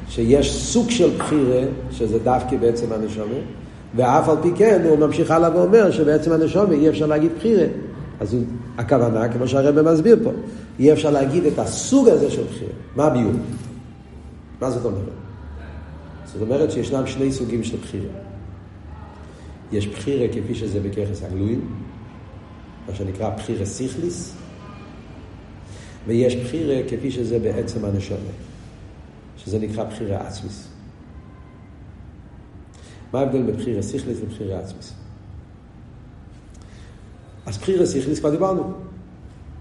[0.09, 3.35] שיש סוג של בחירה, שזה דווקא בעצם הנשומה,
[3.97, 7.67] ואף על פי כן הוא ממשיך הלאה ואומר שבעצם הנשומה אי אפשר להגיד בחירה.
[8.21, 8.43] אז הוא,
[8.79, 10.31] הכוונה, כמו שהרבא מסביר פה,
[10.79, 12.73] אי אפשר להגיד את הסוג הזה של בחירה.
[12.97, 13.33] מה הביור?
[14.61, 15.03] מה זאת אומרת?
[16.27, 18.13] זאת אומרת שישנם שני סוגים של בחירה.
[19.73, 21.61] יש בחירה כפי שזה בככס הגלויים,
[22.89, 24.35] מה שנקרא בחירה סיכליס,
[26.07, 28.17] ויש בחירה כפי שזה בעצם הנשמה,
[29.45, 30.69] שזה נקרא בחירה עצמיס.
[33.13, 34.95] מה ההבדל בין בחירה סיכליס לבחירה עצמיס?
[37.47, 38.73] אז בחירה סיכליס כבר דיברנו.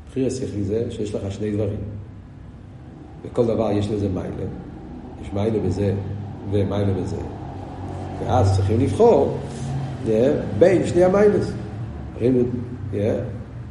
[0.09, 1.79] בחירה סיכליס זה שיש לך שני דברים.
[3.23, 4.45] וכל דבר יש לזה מיילה.
[5.21, 5.95] יש מיילה בזה
[6.51, 7.17] ומיילה בזה.
[8.19, 9.37] ואז צריכים לבחור
[10.59, 11.51] בין שני המיילס.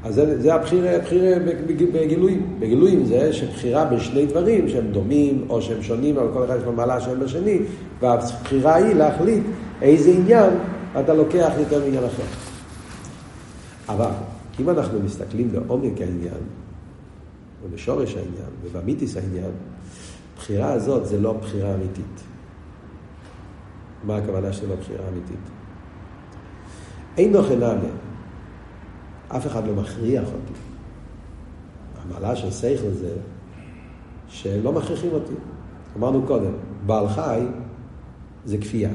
[0.05, 2.57] אז זה, זה הבחירה, הבחירה בגילויים.
[2.59, 6.73] בגילויים זה שבחירה בשני דברים שהם דומים או שהם שונים, אבל כל אחד יש לו
[6.73, 7.59] מעלה שם בשני,
[8.01, 9.43] והבחירה היא להחליט
[9.83, 10.51] איזה עניין
[11.01, 12.23] אתה לוקח יותר מעניין אחר.
[13.89, 14.11] אבל
[14.61, 16.43] אם אנחנו מסתכלים בעומק העניין,
[17.65, 19.51] ובשורש העניין, ובמיתיס העניין,
[20.35, 22.21] הבחירה הזאת זה לא בחירה אמיתית.
[24.05, 25.51] מה הכוונה שלו בחירה אמיתית?
[27.19, 27.89] אין נוכן נעלה.
[29.37, 30.53] אף אחד לא מכריח אותי.
[32.03, 33.15] המעלה של שכל זה
[34.29, 35.33] שלא מכריחים אותי.
[35.99, 36.53] אמרנו קודם,
[36.87, 37.41] בעל חי
[38.45, 38.91] זה כפייה.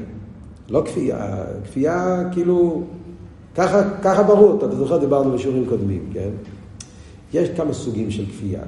[0.68, 2.82] לא כפייה, כפייה כאילו
[3.54, 6.30] ככה, ככה ברור, אתה זוכר, דיברנו בשיעורים קודמים, כן?
[7.32, 8.62] יש כמה סוגים של כפייה.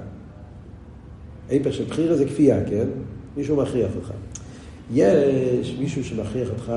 [1.50, 2.86] ההפך של בחירה זה כפייה, כן?
[3.36, 4.12] מישהו מכריח אותך.
[4.92, 6.72] יש מישהו שמכריח אותך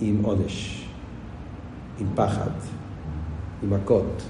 [0.00, 0.86] עם עונש,
[2.00, 2.50] עם פחד,
[3.62, 4.22] עם מכות,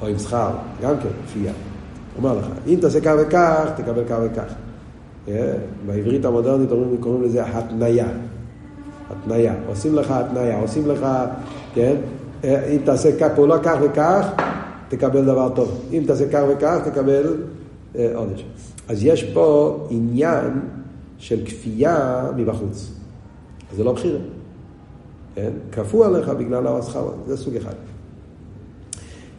[0.00, 0.50] או עם שכר,
[0.82, 1.52] גם כן, כפייה.
[2.16, 4.54] אומר לך, אם תעשה כך וכך, תקבל כך וכך.
[5.28, 5.54] אה?
[5.86, 8.08] בעברית המודרנית אומרים, קוראים לזה התניה.
[9.10, 9.54] התניה.
[9.66, 11.06] עושים לך התניה, עושים לך,
[11.74, 11.96] כן?
[12.44, 14.26] אה, אם תעשה כך פעולה כך וכך,
[14.88, 15.80] תקבל דבר טוב.
[15.92, 17.36] אם תעשה כך וכך, תקבל
[17.96, 18.44] אה, עונש.
[18.88, 20.60] אז יש פה עניין
[21.18, 22.92] של כפייה מבחוץ.
[23.76, 24.18] זה לא בחירה.
[25.34, 25.50] כן?
[25.72, 27.74] כפו עליך בגלל השכר, זה סוג אחד.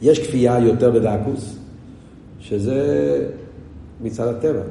[0.04, 1.58] יש כפייה יותר בדקוס,
[2.40, 2.80] שזה
[4.02, 4.62] מצד הטבע.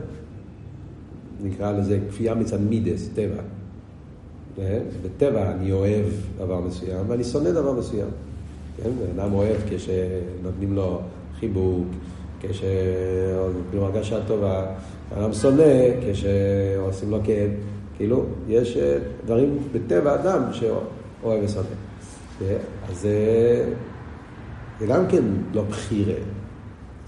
[1.42, 3.42] נקרא לזה כפייה מצד מידס, טבע.
[4.56, 4.80] כן?
[5.04, 6.04] בטבע אני אוהב
[6.38, 8.08] דבר מסוים ואני שונא דבר מסוים.
[8.76, 8.90] כן?
[9.16, 11.00] אדם אוהב כשנותנים לו
[11.40, 11.86] חיבוק,
[12.40, 14.66] כשנותנים הרגשה טובה,
[15.18, 17.50] אדם שונא כשעושים לו כאב.
[17.96, 21.66] כאילו, יש אה, דברים בטבע אדם שאוהב ושונא.
[22.38, 22.56] כן?
[22.90, 23.06] אז
[24.80, 26.14] זה גם כן לא בחירה,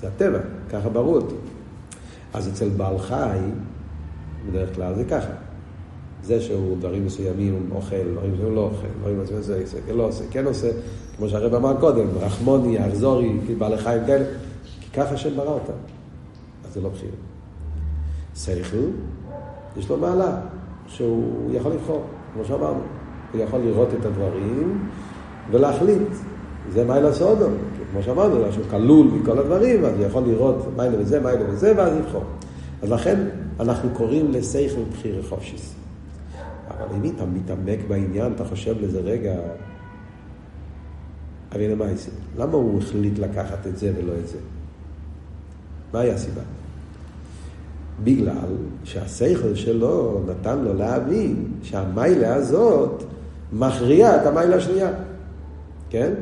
[0.01, 0.39] זה הטבע,
[0.71, 1.35] ככה ברור אותי.
[2.35, 3.39] אז אצל בעל חי,
[4.51, 5.33] בדרך כלל זה ככה.
[6.23, 10.03] זה שהוא דברים מסוימים אוכל, דברים מסוימים לא אוכל, דברים מסוימים זה, זה כן לא
[10.03, 10.71] עושה, כן עושה,
[11.17, 14.25] כמו שהרב אמר קודם, רחמוני, אכזורי, בעלי חיים כאלה,
[14.81, 15.73] כי ככה השם ברא אותם.
[16.65, 17.13] אז זה לא בחירה.
[18.37, 18.77] שכל,
[19.77, 20.41] יש לו מעלה,
[20.87, 22.81] שהוא יכול לבחור, כמו שאמרנו.
[23.33, 24.89] הוא יכול לראות את הדברים
[25.51, 26.09] ולהחליט.
[26.73, 27.47] זה מיילה סודו,
[27.93, 31.93] כמו שאמרנו, שהוא כלול מכל הדברים, אז הוא יכול לראות מיילה וזה, מיילה וזה, ואז
[31.99, 32.25] לבחור.
[32.83, 33.17] אז לכן
[33.61, 35.75] אנחנו קוראים לשכל בחירה חופשיס.
[36.69, 39.35] אבל אם אתה מתעמק בעניין, אתה חושב לזה רגע,
[41.55, 44.39] אבי למעשה, למה הוא החליט לקחת את זה ולא את זה?
[45.93, 46.43] מהי הסיבה?
[48.05, 53.03] בגלל שהשכל שלו נתן לו להבין שהמיילה הזאת
[53.53, 54.91] מכריעה את המיילה השנייה,
[55.91, 56.13] כן?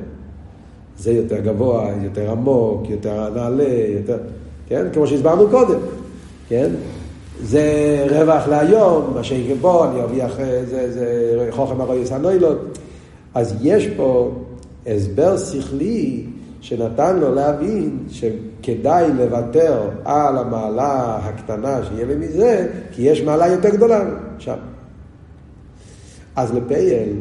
[0.98, 4.18] זה יותר גבוה, יותר עמוק, יותר נעלה, יותר,
[4.66, 4.86] כן?
[4.92, 5.78] כמו שהסברנו קודם,
[6.48, 6.70] כן?
[7.42, 10.36] זה רווח להיום, מה שיהיה בו, אני ארוויח,
[10.70, 12.78] זה, זה חוכם הרוי הנוילות.
[13.34, 14.30] אז יש פה
[14.86, 16.26] הסבר שכלי
[16.60, 23.68] שנתן לו להבין שכדאי לוותר על המעלה הקטנה שיהיה לי מזה, כי יש מעלה יותר
[23.68, 24.04] גדולה
[24.38, 24.56] שם.
[26.36, 27.12] אז לפייל,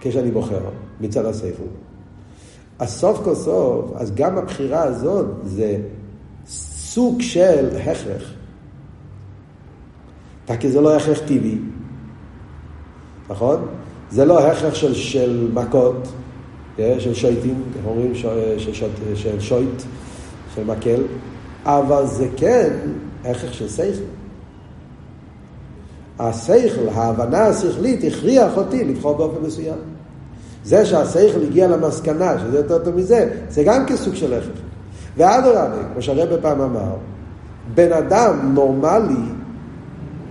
[0.00, 0.60] כשאני בוחר
[1.00, 1.64] מצד הספר,
[2.84, 5.76] אז סוף כל סוף, אז גם הבחירה הזאת זה
[6.46, 8.32] סוג של הכרח.
[10.60, 11.58] כי זה לא הכרח טבעי,
[13.30, 13.66] נכון?
[14.10, 16.08] זה לא הכרח של, של מכות,
[16.78, 19.82] אה, של שויטים, אומרים, של, של, של שויט,
[20.54, 21.02] של מקל,
[21.64, 22.76] אבל זה כן
[23.24, 24.04] הכרח של שכל.
[26.18, 29.93] השכל, ההבנה השכלית הכריח אותי לבחור באופן מסוים.
[30.64, 34.48] זה שהשכל הגיע למסקנה שזה יותר טוב מזה, זה גם כסוג של הכרח.
[35.16, 36.94] ואדרבה, כמו שהרבא פעם אמר,
[37.74, 39.24] בן אדם נורמלי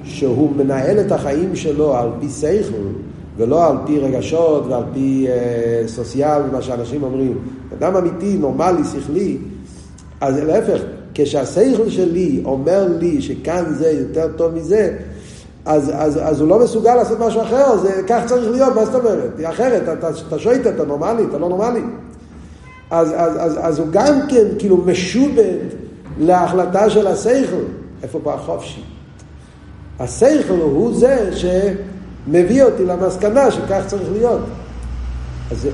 [0.03, 2.87] שהוא מנהל את החיים שלו על פי שכל
[3.37, 7.37] ולא על פי רגשות ועל פי אה, סוציאל, מה שאנשים אומרים.
[7.77, 9.37] אדם אמיתי, נורמלי, שכלי,
[10.21, 10.81] אז להפך,
[11.13, 14.97] כשהשכל שלי אומר לי שכאן זה יותר טוב מזה,
[15.65, 18.95] אז, אז, אז הוא לא מסוגל לעשות משהו אחר, זה כך צריך להיות, מה זאת
[18.95, 19.39] אומרת?
[19.43, 21.81] אחרת, אתה, אתה שויט, אתה נורמלי, אתה לא נורמלי.
[22.91, 25.57] אז, אז, אז, אז הוא גם כן כאילו משובד
[26.19, 27.63] להחלטה של השכל.
[28.03, 28.83] איפה פה החופשי?
[29.99, 34.41] השכל הוא זה שמביא אותי למסקנה שכך צריך להיות.
[35.51, 35.67] אז,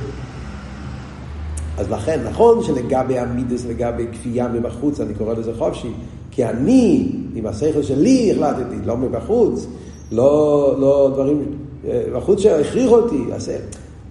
[1.78, 5.94] אז לכן, נכון שלגבי המידס, לגבי כפייה מבחוץ, אני קורא לזה חופשי,
[6.40, 9.68] כי אני, עם השכל שלי החלטתי, לא מבחוץ,
[10.12, 11.44] לא, לא דברים
[11.88, 13.52] אה, בחוץ שהכריחו אותי, אז,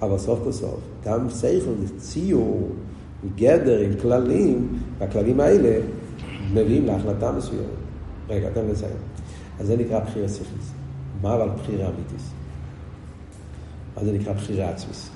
[0.03, 2.69] אבל סוף כל סוף, גם שכל ציור,
[3.37, 5.81] גדר עם כללים, והכללים האלה
[6.53, 7.65] מביאים להחלטה מסוימת.
[8.29, 8.97] רגע, תן לסיים.
[9.61, 10.73] אז זה נקרא בחירה שכליס.
[11.23, 12.31] מה אבל בחירה אמיתיס?
[13.97, 15.11] מה זה נקרא בחירה עצמיס?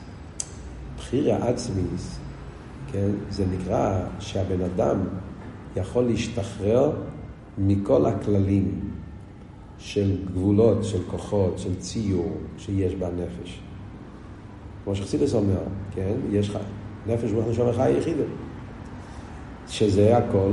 [0.99, 2.19] בחירה עצמיס,
[2.93, 4.97] כן, זה נקרא שהבן אדם
[5.77, 6.91] יכול להשתחרר
[7.59, 8.81] מכל הכללים
[9.79, 13.61] של גבולות, של כוחות, של ציור שיש בנפש.
[14.85, 15.63] כמו שחסידס אומר,
[15.95, 16.59] כן, יש לך
[17.07, 18.23] נפש רוח נשום אחד יחידה.
[19.69, 20.53] שזה הכל,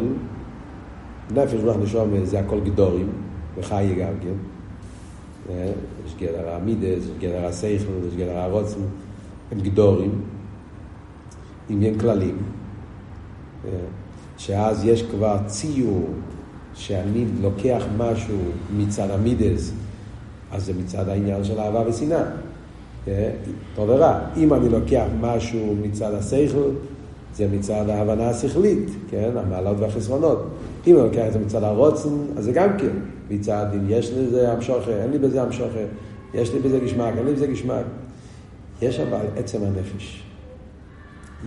[1.31, 3.09] נפש רוח נשום זה הכל גדורים,
[3.57, 4.33] וחי גם כן.
[5.49, 5.71] אה,
[6.05, 8.79] יש גדר המידס, יש גדר הסייכל, יש גדר הרוצן,
[9.51, 10.21] הם גדורים,
[11.69, 12.37] עניין כללים,
[14.39, 16.05] שאז יש כבר ציור
[16.73, 18.37] שאני לוקח משהו
[18.77, 19.71] מצד המידס,
[20.51, 22.23] אז זה מצד העניין של אהבה ושנאה.
[23.75, 24.19] טוב ורע.
[24.37, 26.69] אם אני לוקח משהו מצד השכל,
[27.35, 29.31] זה מצד ההבנה השכלית, כן?
[29.35, 30.47] המעלות והחסרונות.
[30.87, 32.95] אם אני לוקח את זה מצד הרוצן, אז זה גם כן.
[33.29, 35.85] מצד אם יש לזה המשוכר, אין לי בזה המשוכר,
[36.33, 37.85] יש לי בזה גשמק, אין לי בזה גשמק.
[38.81, 40.23] יש אבל עצם הנפש,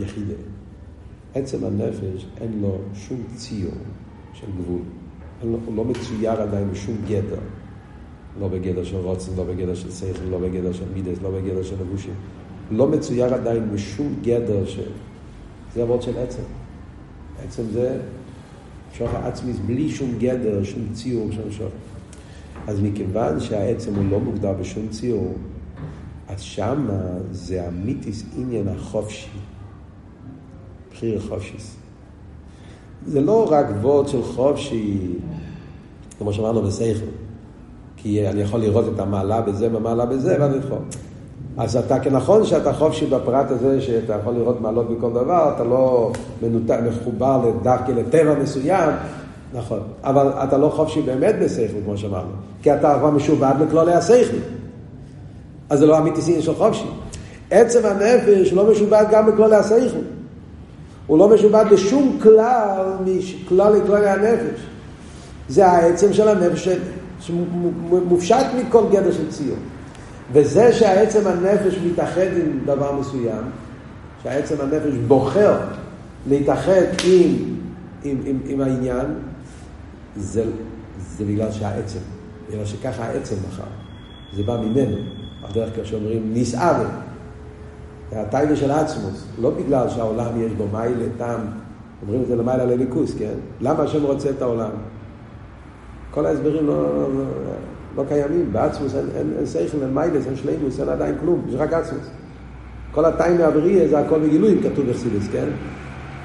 [0.00, 0.51] יחידה.
[1.34, 3.72] עצם הנפש אין לו שום ציור
[4.32, 4.80] של גבול.
[5.42, 7.40] הוא לא מצויר עדיין בשום גדר.
[8.40, 11.74] לא בגדר של רוצן, לא בגדר של שכל, לא בגדר של מידס, לא בגדר של
[11.80, 12.14] לבושים.
[12.70, 14.90] לא מצויר עדיין בשום גדר של...
[15.74, 16.42] זה עבוד של עצם.
[17.44, 18.00] עצם זה
[18.92, 21.68] שוחר עצמי בלי שום גדר, שום ציור, שום שוחר.
[22.66, 25.34] אז מכיוון שהעצם הוא לא מוגדר בשום ציור,
[26.28, 29.28] אז שמה זה המיתיס עניין החופשי.
[31.02, 31.76] בחיר חופשיס.
[33.06, 34.98] זה לא רק וורד של חופשי,
[36.18, 37.06] כמו שאמרנו בסייכל,
[37.96, 40.78] כי אני יכול לראות את המעלה בזה והמעלה בזה, ואני יכול.
[41.56, 46.12] אז אתה כנכון שאתה חופשי בפרט הזה, שאתה יכול לראות מעלות בכל דבר, אתה לא
[46.42, 48.90] מנותק, מחובר דווקא לטבע מסוים,
[49.54, 49.80] נכון.
[50.04, 52.32] אבל אתה לא חופשי באמת בשכל, כמו שאמרנו.
[52.62, 54.36] כי אתה כבר משובד לכלולי השכל.
[55.70, 56.86] אז זה לא אמיתי של חופשי.
[57.50, 60.00] עצם הנפש לא משובד גם בכלולי השכל.
[61.12, 64.60] הוא לא משובד לשום כלל מכלל לכלולי הנפש.
[65.48, 66.68] זה העצם של הנפש
[67.20, 69.58] שמופשט מכל גדר של ציון.
[70.32, 73.42] וזה שהעצם הנפש מתאחד עם דבר מסוים,
[74.22, 75.58] שהעצם הנפש בוחר
[76.28, 77.34] להתאחד עם,
[78.04, 79.06] עם, עם, עם העניין,
[80.16, 80.44] זה,
[81.16, 81.98] זה בגלל שהעצם,
[82.50, 83.70] בגלל שככה העצם בחר.
[84.36, 84.96] זה בא ממנו,
[85.42, 86.84] הדרך כלל שאומרים נסער.
[88.16, 91.40] הטייבה של עצמוס, לא בגלל שהעולם יש בו מיילה, טעם,
[92.02, 93.34] אומרים את זה למעלה לליכוס, כן?
[93.60, 94.70] למה השם רוצה את העולם?
[96.10, 97.24] כל ההסברים לא, לא, לא,
[97.96, 101.54] לא קיימים, בעצמוס אין, אין, אין שכל, אין מיילס, אין שלימוס, אין עדיין כלום, יש
[101.54, 102.10] רק עצמוס.
[102.92, 105.48] כל התאים מהבריא זה הכל בגילויים כתוב בחסידס, כן?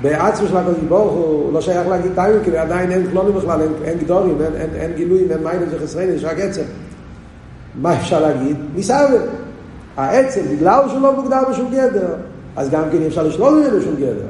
[0.02, 3.72] בעצמוס של הקודש ברוך הוא לא שייך להגיד תאים, כי עדיין אין כלולים בכלל, אין,
[3.84, 6.64] אין גדורים, אין, אין, אין גילויים, אין מיילס וחסרין, יש רק עצם.
[7.82, 8.56] מה אפשר להגיד?
[8.76, 9.22] מסעבר.
[9.98, 12.08] העצם, בגלל שהוא לא מוגדר בשום גדר,
[12.56, 14.28] אז גם כן אפשר לשלול ממנו שום גדר.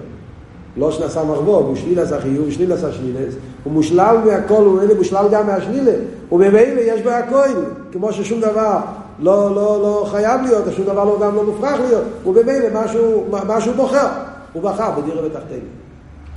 [0.77, 4.93] לא שנעשה מחבוב, הוא שליל עשה חיוב, שליל עשה שלילס, הוא מושלל מהכל, הוא אלה
[4.93, 5.91] מושלל גם מהשלילה,
[6.31, 7.49] וממילא יש בו הכל,
[7.91, 8.79] כמו ששום דבר
[9.19, 13.73] לא, לא, לא חייב להיות, שום דבר לא, גם לא מופרך להיות, ובמילא משהו, משהו
[13.73, 14.07] בוחר,
[14.53, 15.67] הוא בחר בדירה ותחתינו,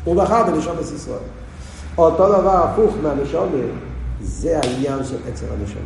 [0.04, 1.18] הוא בחר בנשום ישראל.
[1.98, 3.48] אותו דבר הפוך מהנשום,
[4.22, 5.82] זה העניין של עצר הנשום.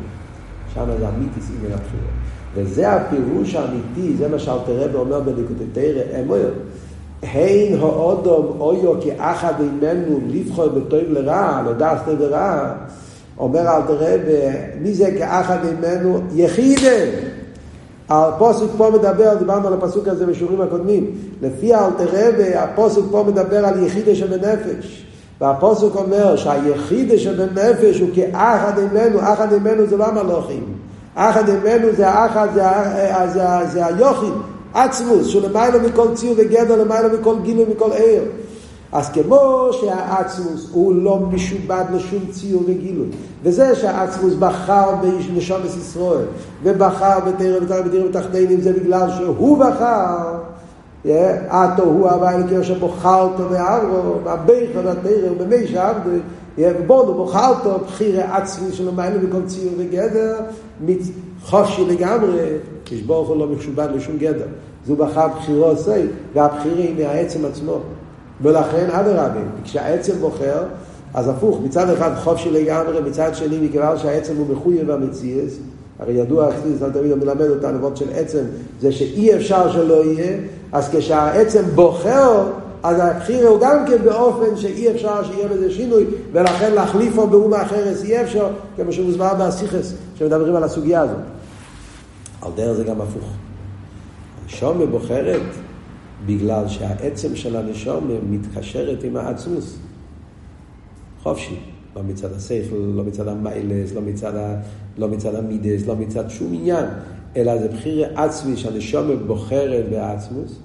[0.75, 2.24] שם זה אמיתי סימן הבחירות.
[2.55, 6.37] וזה הפירוש האמיתי, זה מה שאלתר אומר בנקודת תרא, אמור.
[7.23, 12.73] הן האודום אויו כאחד ממנו לבחור בטוב לרע, לדעת טוב לרע,
[13.39, 14.17] אומר אל תראה,
[14.81, 16.21] מי זה כאחד ממנו?
[16.35, 16.97] יחידה.
[18.09, 21.11] הפוסק פה מדבר, דיברנו על הפסוק הזה בשיעורים הקודמים,
[21.43, 25.05] לפי אל תראה, הפוסק פה מדבר על יחידה שבנפש.
[25.41, 30.84] והפוסק אומר שהיחידה שבנפש הוא כאחד ממנו, אחד ממנו זה לא המלוכים.
[31.15, 32.63] אחד ממנו זה האחד, זה,
[33.33, 34.43] זה, זה, היוכים.
[34.75, 38.23] עצמוס, שהוא למעלה מכל ציור וגדר, למעלה מכל גילוי, מכל עיר.
[38.93, 43.07] אז כמו שהעצמוס הוא לא משובד לשום ציור וגילוי,
[43.43, 46.25] וזה שהעצמוס בחר בנשומת ישראל,
[46.63, 50.39] ובחר בתרא ותרא בתרא ותחתינים, זה בגלל שהוא בחר,
[51.49, 56.11] עתו הוא הבא אלוקי אשר בוחרתו ואמרו, הביכה והתרא ובמי שעבדו,
[56.59, 60.37] ובונו בוחרתו, בחירי עצמי שלו מעלה מכל ציור וגדר,
[61.43, 62.47] חופשי לגמרי,
[62.85, 64.47] כשברוך הוא לא משובד לשום גדר.
[64.87, 66.03] זו בחר בחירו עושה,
[66.35, 67.79] והבחירה היא מהעצם עצמו.
[68.43, 70.63] ולכן אדרבה, כשהעצם בוחר,
[71.15, 75.59] אז הפוך, מצד אחד חופשי לגמרי, מצד שני, מכיוון שהעצם הוא מחויב המציאס,
[75.99, 78.43] הרי ידוע, אצלי תמיד מלמד אותנו, של עצם,
[78.81, 80.37] זה שאי אפשר שלא יהיה,
[80.73, 82.43] אז כשהעצם בוחר,
[82.85, 87.97] אז הבחירה הוא גם כן באופן שאי אפשר שיהיה בזה שינוי, ולכן להחליפו באומה אחרת
[88.05, 91.17] אי אפשר, כמו שמוסבר באסיכס, שמדברים על הסוגיה הזאת.
[92.43, 93.25] על דרך זה גם הפוך.
[94.43, 95.43] הנשומה בוחרת
[96.27, 99.77] בגלל שהעצם של הנשומה מתקשרת עם העצמוס.
[101.23, 101.59] חופשי.
[101.97, 104.55] לא מצד השכל, לא מצד המיילס, לא מצד, ה...
[104.99, 106.85] לא מצד המידס, לא מצד שום עניין,
[107.37, 110.59] אלא זה בחירה עצמי שהנשומה בוחרת בעצמוס.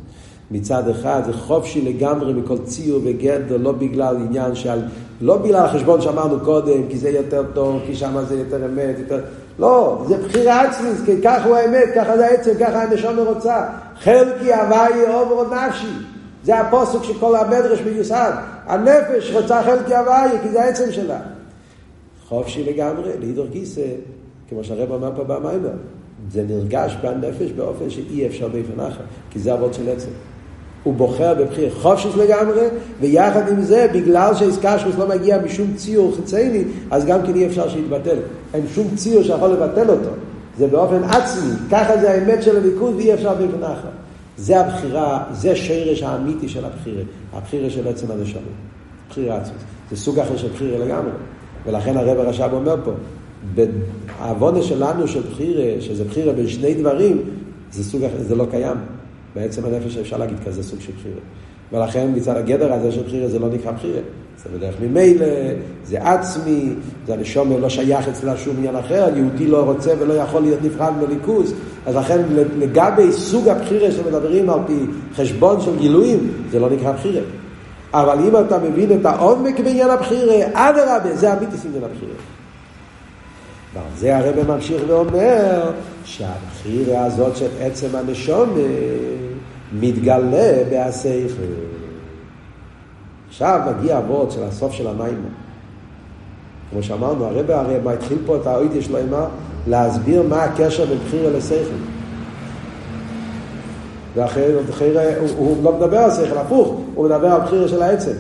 [0.51, 4.79] מצד אחד זה חופשי לגמרי מכל ציור וגדר, לא בגלל עניין של,
[5.21, 9.19] לא בגלל החשבון שאמרנו קודם, כי זה יותר טוב, כי שם זה יותר אמת, יותר...
[9.59, 13.65] לא, זה בחירה עצמית, כי ככה הוא האמת, ככה זה העצם, ככה הנשמה רוצה.
[13.99, 15.87] חלקי הוואי עוברו נפשי.
[16.43, 18.31] זה הפוסק שכל המדרש מיוסד.
[18.65, 21.19] הנפש רוצה חלקי הוואי, כי זה העצם שלה.
[22.27, 23.87] חופשי לגמרי, להידור גיסא,
[24.49, 25.69] כמו שהרב אמר פה במיימר.
[26.31, 30.09] זה נרגש בנפש באופן שאי אפשר באופן אחר, כי זה אבות של עצם.
[30.83, 32.61] הוא בוחר בבחיר חופשית לגמרי,
[33.01, 37.69] ויחד עם זה, בגלל שהעסקה לא מגיע משום ציור חיצייני, אז גם כן אי אפשר
[37.69, 38.17] שיתבטל.
[38.53, 40.09] אין שום ציור שיכול לבטל אותו.
[40.57, 43.89] זה באופן עצמי, ככה זה האמת של הליכוד ואי אפשר באופן אחר.
[44.37, 47.03] זה הבחירה, זה שרש האמיתי של הבחירה,
[47.33, 48.41] הבחירה של עצם הנשמה,
[49.09, 49.59] בחירה עצמית.
[49.91, 51.11] זה סוג אחר של בחירה לגמרי.
[51.65, 52.91] ולכן הרב הרש"ב אומר פה,
[54.19, 57.21] העוונה שלנו של בחירה, שזה בחירה בין שני דברים,
[57.71, 58.77] זה סוג זה לא קיים.
[59.35, 61.19] בעצם הנפש אפשר להגיד כזה סוג של בחירה.
[61.71, 64.01] ולכן מצד הגדר הזה של בחירה זה לא נקרא בחירה.
[64.43, 65.25] זה בדרך ממילא,
[65.85, 66.73] זה עצמי,
[67.07, 70.93] זה הנשום לא שייך אצלה שום עניין אחר, יהודי לא רוצה ולא יכול להיות נפרד
[71.01, 71.53] מליכוז.
[71.85, 72.21] אז לכן
[72.57, 74.79] לגבי סוג הבחירה שמדברים על פי
[75.15, 77.21] חשבון של גילויים, זה לא נקרא בחירה.
[77.93, 82.13] אבל אם אתה מבין את העומק בעניין הבחירה, אדרבה, זה הביטוס עניין הבחירה.
[83.73, 85.71] ועל זה הרב ממשיך ואומר
[86.03, 88.53] שהבחירה הזאת של עצם הנשום
[89.79, 91.53] מתגלה בהסייכל.
[93.29, 95.25] עכשיו מגיע הוורד של הסוף של המים.
[96.71, 99.27] כמו שאמרנו, הרב הרי מה התחיל פה את האוידיה שלו אמר
[99.67, 101.75] להסביר מה הקשר בין בחירה לסייכל.
[104.15, 104.53] ואחרי,
[105.19, 108.15] הוא, הוא לא מדבר על שכל, הפוך, הוא מדבר על בחירה של העצם.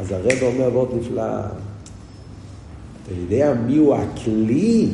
[0.00, 1.22] אז הרב אומר וורד נפלא.
[3.12, 4.88] אתה יודע מי הוא הכלי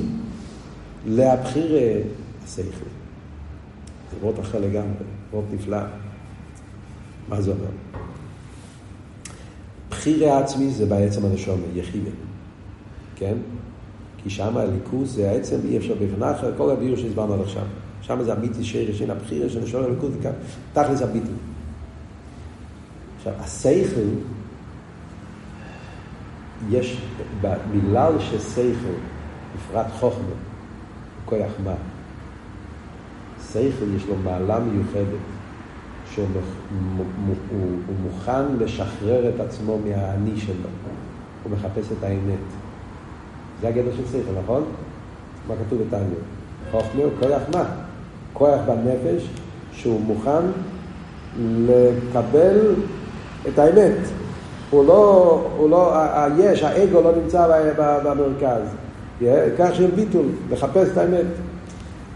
[1.07, 1.77] להבחיר
[2.45, 2.89] השכל.
[4.11, 5.79] זה וורד אחר לגמרי, וורד נפלא.
[7.29, 7.71] מה זה אומר?
[9.91, 12.11] בחירה העצמי זה בעצם הנשום, יחידה.
[13.17, 13.35] כן?
[14.23, 17.65] כי שם הליכוז זה העצם, אי אפשר בפני אחר, כל הביור שהסברנו עד עכשיו.
[18.03, 20.13] שם זה הביטי שרש, הנה הבחירה של נשום הליכוז,
[20.73, 21.29] תכלס הביטי.
[23.19, 24.09] עכשיו, השכל
[26.71, 27.01] יש,
[27.41, 28.93] במילה ששכל,
[29.57, 30.35] בפרט חוכמה, הוא
[31.25, 31.75] כוח מה.
[33.53, 35.05] שכל יש לו מעלה מיוחדת,
[36.11, 36.27] שהוא
[38.03, 40.69] מוכן לשחרר את עצמו מהאני שלו,
[41.43, 42.45] הוא מחפש את האמת.
[43.61, 44.65] זה הגדר של שכל, נכון?
[45.49, 46.19] מה כתוב בתניא?
[46.71, 47.65] חוכמה הוא כוח מה?
[48.33, 49.29] כוח בנפש
[49.73, 50.43] שהוא מוכן
[51.41, 52.75] לקבל
[53.49, 53.97] את האמת.
[54.71, 58.63] הוא לא, הוא לא, היש, האגו לא נמצא במרכז.
[59.59, 61.27] כך של ביטול, לחפש את האמת.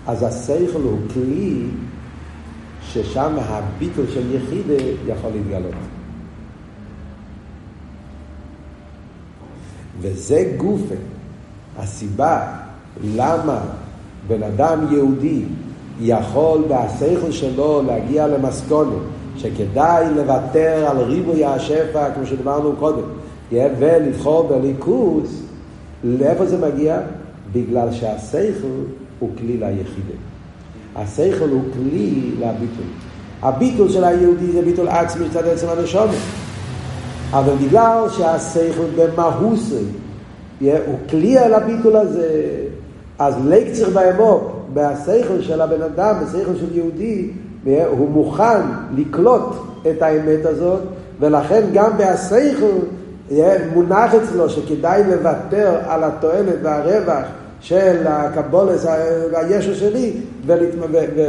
[0.06, 1.66] אז השכל הוא כלי
[2.82, 5.74] ששם הביטול של יחידה יכול להתגלות.
[10.00, 10.94] וזה גופה,
[11.78, 12.46] הסיבה
[13.04, 13.60] למה
[14.28, 15.42] בן אדם יהודי
[16.00, 19.02] יכול בהשכל שלו להגיע למסקונת
[19.36, 23.02] שכדאי לוותר על ריבוי השפע, כמו שדיברנו קודם,
[23.52, 25.42] ולבחור בליכוז,
[26.04, 27.00] לאיפה זה מגיע?
[27.52, 28.82] בגלל שהשכל
[29.18, 30.14] הוא כלי ליחידה.
[30.96, 32.86] השכל הוא כלי לביטול.
[33.42, 36.14] הביטול של היהודי זה ביטול עצמי מצד עצם הנשומת.
[37.32, 39.84] אבל בגלל שהשכל במהוסי
[40.60, 42.50] הוא כלי על הביטול הזה,
[43.18, 47.30] אז לקצר באמוק, בהשכל של הבן אדם, בשכל של יהודי,
[47.66, 48.60] הוא מוכן
[48.96, 49.54] לקלוט
[49.90, 50.80] את האמת הזאת,
[51.20, 52.78] ולכן גם בהשכל
[53.74, 57.24] מונח אצלו שכדאי לוותר על התועלת והרווח
[57.60, 58.86] של הקבולס
[59.32, 60.12] והישו שלי,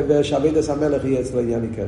[0.07, 1.85] ושאבידס המלך יהיה אצלו עניין עיקרי.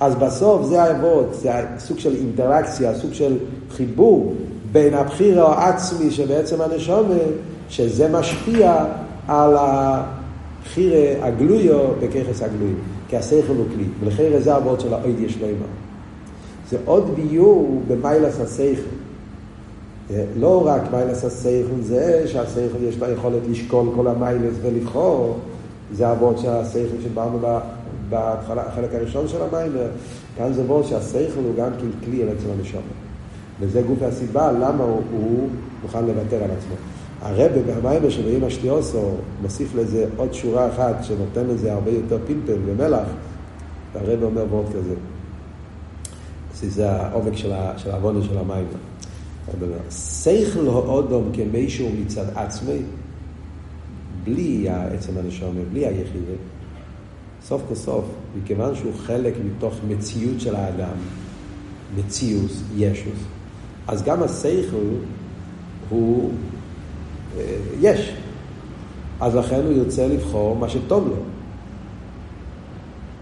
[0.00, 3.36] אז בסוף זה האבות, זה סוג של אינטראקציה, סוג של
[3.70, 4.34] חיבור
[4.72, 7.16] בין הבחיר העצמי שבעצם הנשומת,
[7.68, 8.84] שזה משפיע
[9.28, 12.78] על הבחיר הגלויו בככס הגלויים.
[13.12, 15.64] כי השכל הוא כלי, ולכן זה הוורד של האויד יש לו אימה.
[16.70, 18.88] זה עוד ביור במיילס השכל.
[20.36, 25.38] לא רק מיילס השכל זה שהשכל יש לו יכולת לשקול כל המיילס ולבחור,
[25.92, 27.38] זה הוורד של השכל שדיברנו
[28.10, 29.88] בחלק הראשון של המיימר,
[30.36, 32.80] כאן זה וורד שהשכל הוא גם כן כלי על עצם הנשמה.
[33.60, 35.48] וזה גוף הסיבה למה הוא, הוא
[35.82, 36.74] מוכן לוותר על עצמו.
[37.22, 39.10] הרבה במיימר של אמא שטיוסו
[39.42, 43.08] מוסיף לזה עוד שורה אחת שנותן לזה הרבה יותר פלפל ומלח,
[43.92, 44.94] והרבה אומר וורד כזה.
[46.54, 48.66] זה העומק של, העוונה של המיימר.
[49.90, 52.78] שכל האודום כמישהו מצד עצמי,
[54.24, 56.32] בלי העצם הנשומה, בלי היחידה,
[57.44, 58.04] סוף כל סוף,
[58.42, 60.96] מכיוון שהוא חלק מתוך מציאות של האדם,
[61.96, 63.18] מציאוס, ישוס,
[63.88, 64.76] אז גם השכל
[65.88, 66.32] הוא
[67.80, 68.12] יש.
[69.20, 71.14] אז לכן הוא ירצה לבחור מה שטוב לו.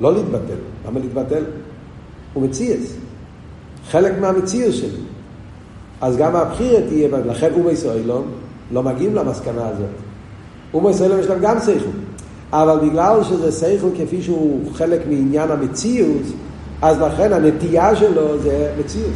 [0.01, 0.59] לא להתבטל.
[0.89, 1.45] למה להתבטל?
[2.35, 2.95] הוא מציאס.
[3.91, 5.01] חלק מהמציאות שלי.
[6.01, 8.25] אז גם הבחירה תהיה, לכן אומי ישראלון
[8.73, 9.87] לא מגיעים למסקנה הזאת.
[10.75, 11.91] אומי ישראלון יש להם גם שכל.
[12.53, 16.23] אבל בגלל שזה שכל כפי שהוא חלק מעניין המציאות,
[16.83, 19.13] אז לכן הנטייה שלו זה מציאות.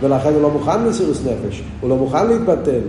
[0.00, 2.80] ולכן הוא לא מוכן מסירוס נפש, הוא לא מוכן להתבטל,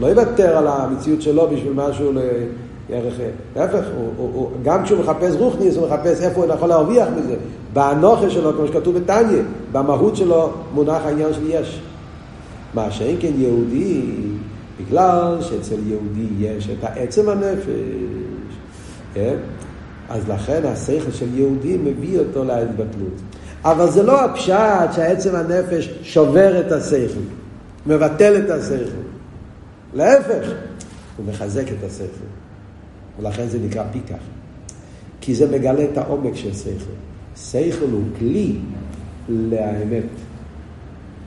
[0.00, 3.14] לא יוותר על המציאות שלו בשביל משהו לערך,
[3.56, 7.34] להפך, הוא, הוא, הוא, גם כשהוא מחפש רוחניס הוא מחפש איפה הוא יכול להרוויח מזה,
[7.72, 11.80] באנוכה שלו, כמו שכתוב בתניא, במהות שלו מונח העניין של יש.
[12.74, 14.02] מה שאין כן יהודי,
[14.80, 17.66] בגלל שאצל יהודי יש את העצם הנפש,
[19.14, 19.34] כן?
[20.08, 23.20] אז לכן השכל של יהודי מביא אותו להתבטלות.
[23.64, 27.20] אבל זה לא הפשט שהעצם הנפש שובר את השכל,
[27.86, 29.11] מבטל את השכל.
[29.94, 30.52] להפך,
[31.16, 32.26] הוא מחזק את השכל.
[33.20, 34.22] ולכן זה נקרא פיקח.
[35.20, 36.92] כי זה מגלה את העומק של שכל.
[37.36, 38.56] שכל הוא כלי
[39.28, 40.04] לאמת.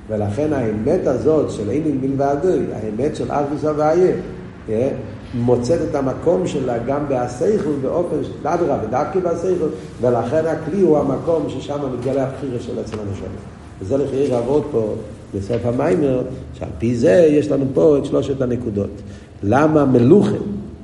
[0.07, 4.15] ולכן האמת הזאת של אין מלבדוי, האמת של אב וסבייה,
[5.33, 9.67] מוצאת את המקום שלה גם בהסייכל באופן, אדרבה, ודווקא בהסייכל,
[10.01, 13.27] ולכן הכלי הוא המקום ששם מתגלה הבחירה של עצם הנשמה.
[13.79, 14.95] וזה לחייר לעבוד פה
[15.35, 16.21] בסוף המיימר,
[16.59, 18.89] שעל פי זה יש לנו פה את שלושת הנקודות.
[19.43, 20.35] למה מלוכה,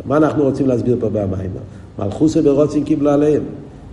[0.05, 1.61] מה אנחנו רוצים להסביר פה במיימר?
[1.99, 3.43] מלכוסה ברוצים קיבלו עליהם.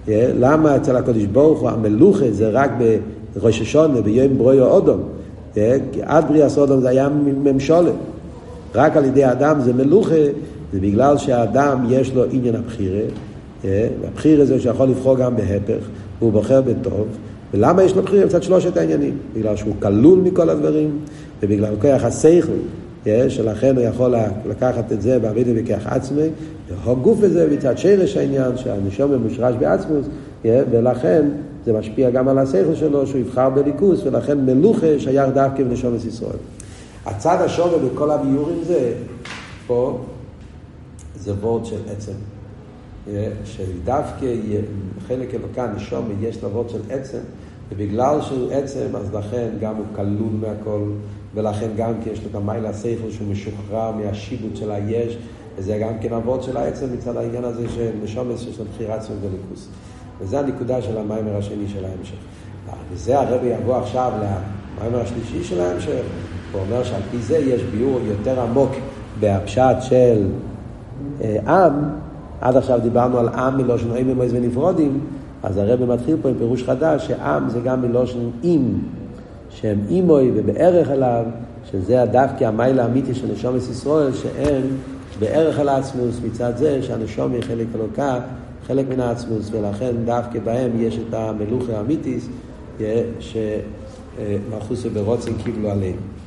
[0.09, 2.71] למה אצל הקדוש ברוך הוא המלוכה זה רק
[3.37, 5.01] בראש השונה, ביום ברויו אודום.
[6.03, 7.09] עד בריאה סודום זה היה
[7.43, 7.95] ממשולת.
[8.75, 10.25] רק על ידי האדם זה מלוכה,
[10.73, 13.01] זה בגלל שהאדם יש לו עניין הבחירה,
[13.65, 15.87] אה, והבחירה זה שיכול לבחור גם בהפך,
[16.19, 17.07] והוא בוחר בטוב.
[17.55, 18.27] ולמה יש לו בחירה?
[18.27, 19.19] מצד שלושת העניינים.
[19.35, 20.99] בגלל שהוא כלול מכל הדברים,
[21.43, 22.05] ובגלל כוח
[23.07, 24.15] אה, שלכן הוא יכול
[24.49, 26.29] לקחת את זה בעבידה בכך עצמי,
[26.69, 30.07] והוא גוף בזה מצד שרש העניין, שהנשום מושרש בעצמוס,
[30.45, 31.29] ולכן
[31.65, 36.37] זה משפיע גם על השכל שלו, שהוא יבחר בליכוס, ולכן מלוכה שייך דווקא בנשומת ישראל.
[37.07, 38.93] הצד השווה בכל הביורים זה,
[39.67, 39.99] פה,
[41.21, 42.13] זה וורד של עצם.
[43.45, 44.27] שדווקא
[45.07, 47.19] חלק אלוקה נשום יש וורד של עצם,
[47.73, 50.83] ובגלל שהוא עצם, אז לכן גם הוא כלול מהכל,
[51.35, 55.19] ולכן גם כי יש לו את המיילה השכל שהוא משוחרר מהשיבוט של היש,
[55.57, 59.17] וזה גם כן הוורד של העצם מצד העניין הזה של נשום שיש לו בחירה עצמם
[59.23, 59.69] וליכוס.
[60.21, 62.17] וזה הנקודה של המיימר השני של ההמשך.
[62.93, 66.03] וזה הרבי יבוא עכשיו למיימר השלישי של ההמשך.
[66.53, 68.71] הוא אומר שעל פי זה יש ביור יותר עמוק
[69.21, 70.27] בהפשט של
[71.21, 71.75] אה, עם,
[72.41, 75.01] עד עכשיו דיברנו על עם מלושן אי ממויז ונפרודים,
[75.43, 78.79] אז הרב מתחיל פה עם פירוש חדש, שעם זה גם מלושן עם,
[79.51, 81.25] שהם אימוי ובערך אליו,
[81.71, 84.63] שזה דווקא המיילה האמיתי של נשומת ישראל, שהם
[85.19, 88.19] בערך על העצמוס מצד זה שהנשום היא חלק אלוקה,
[88.67, 92.29] חלק מן העצמוס, ולכן דווקא בהם יש את המלוכה האמיתיס,
[93.21, 96.18] שמלכוסו ברוצן קיבלו עליהם.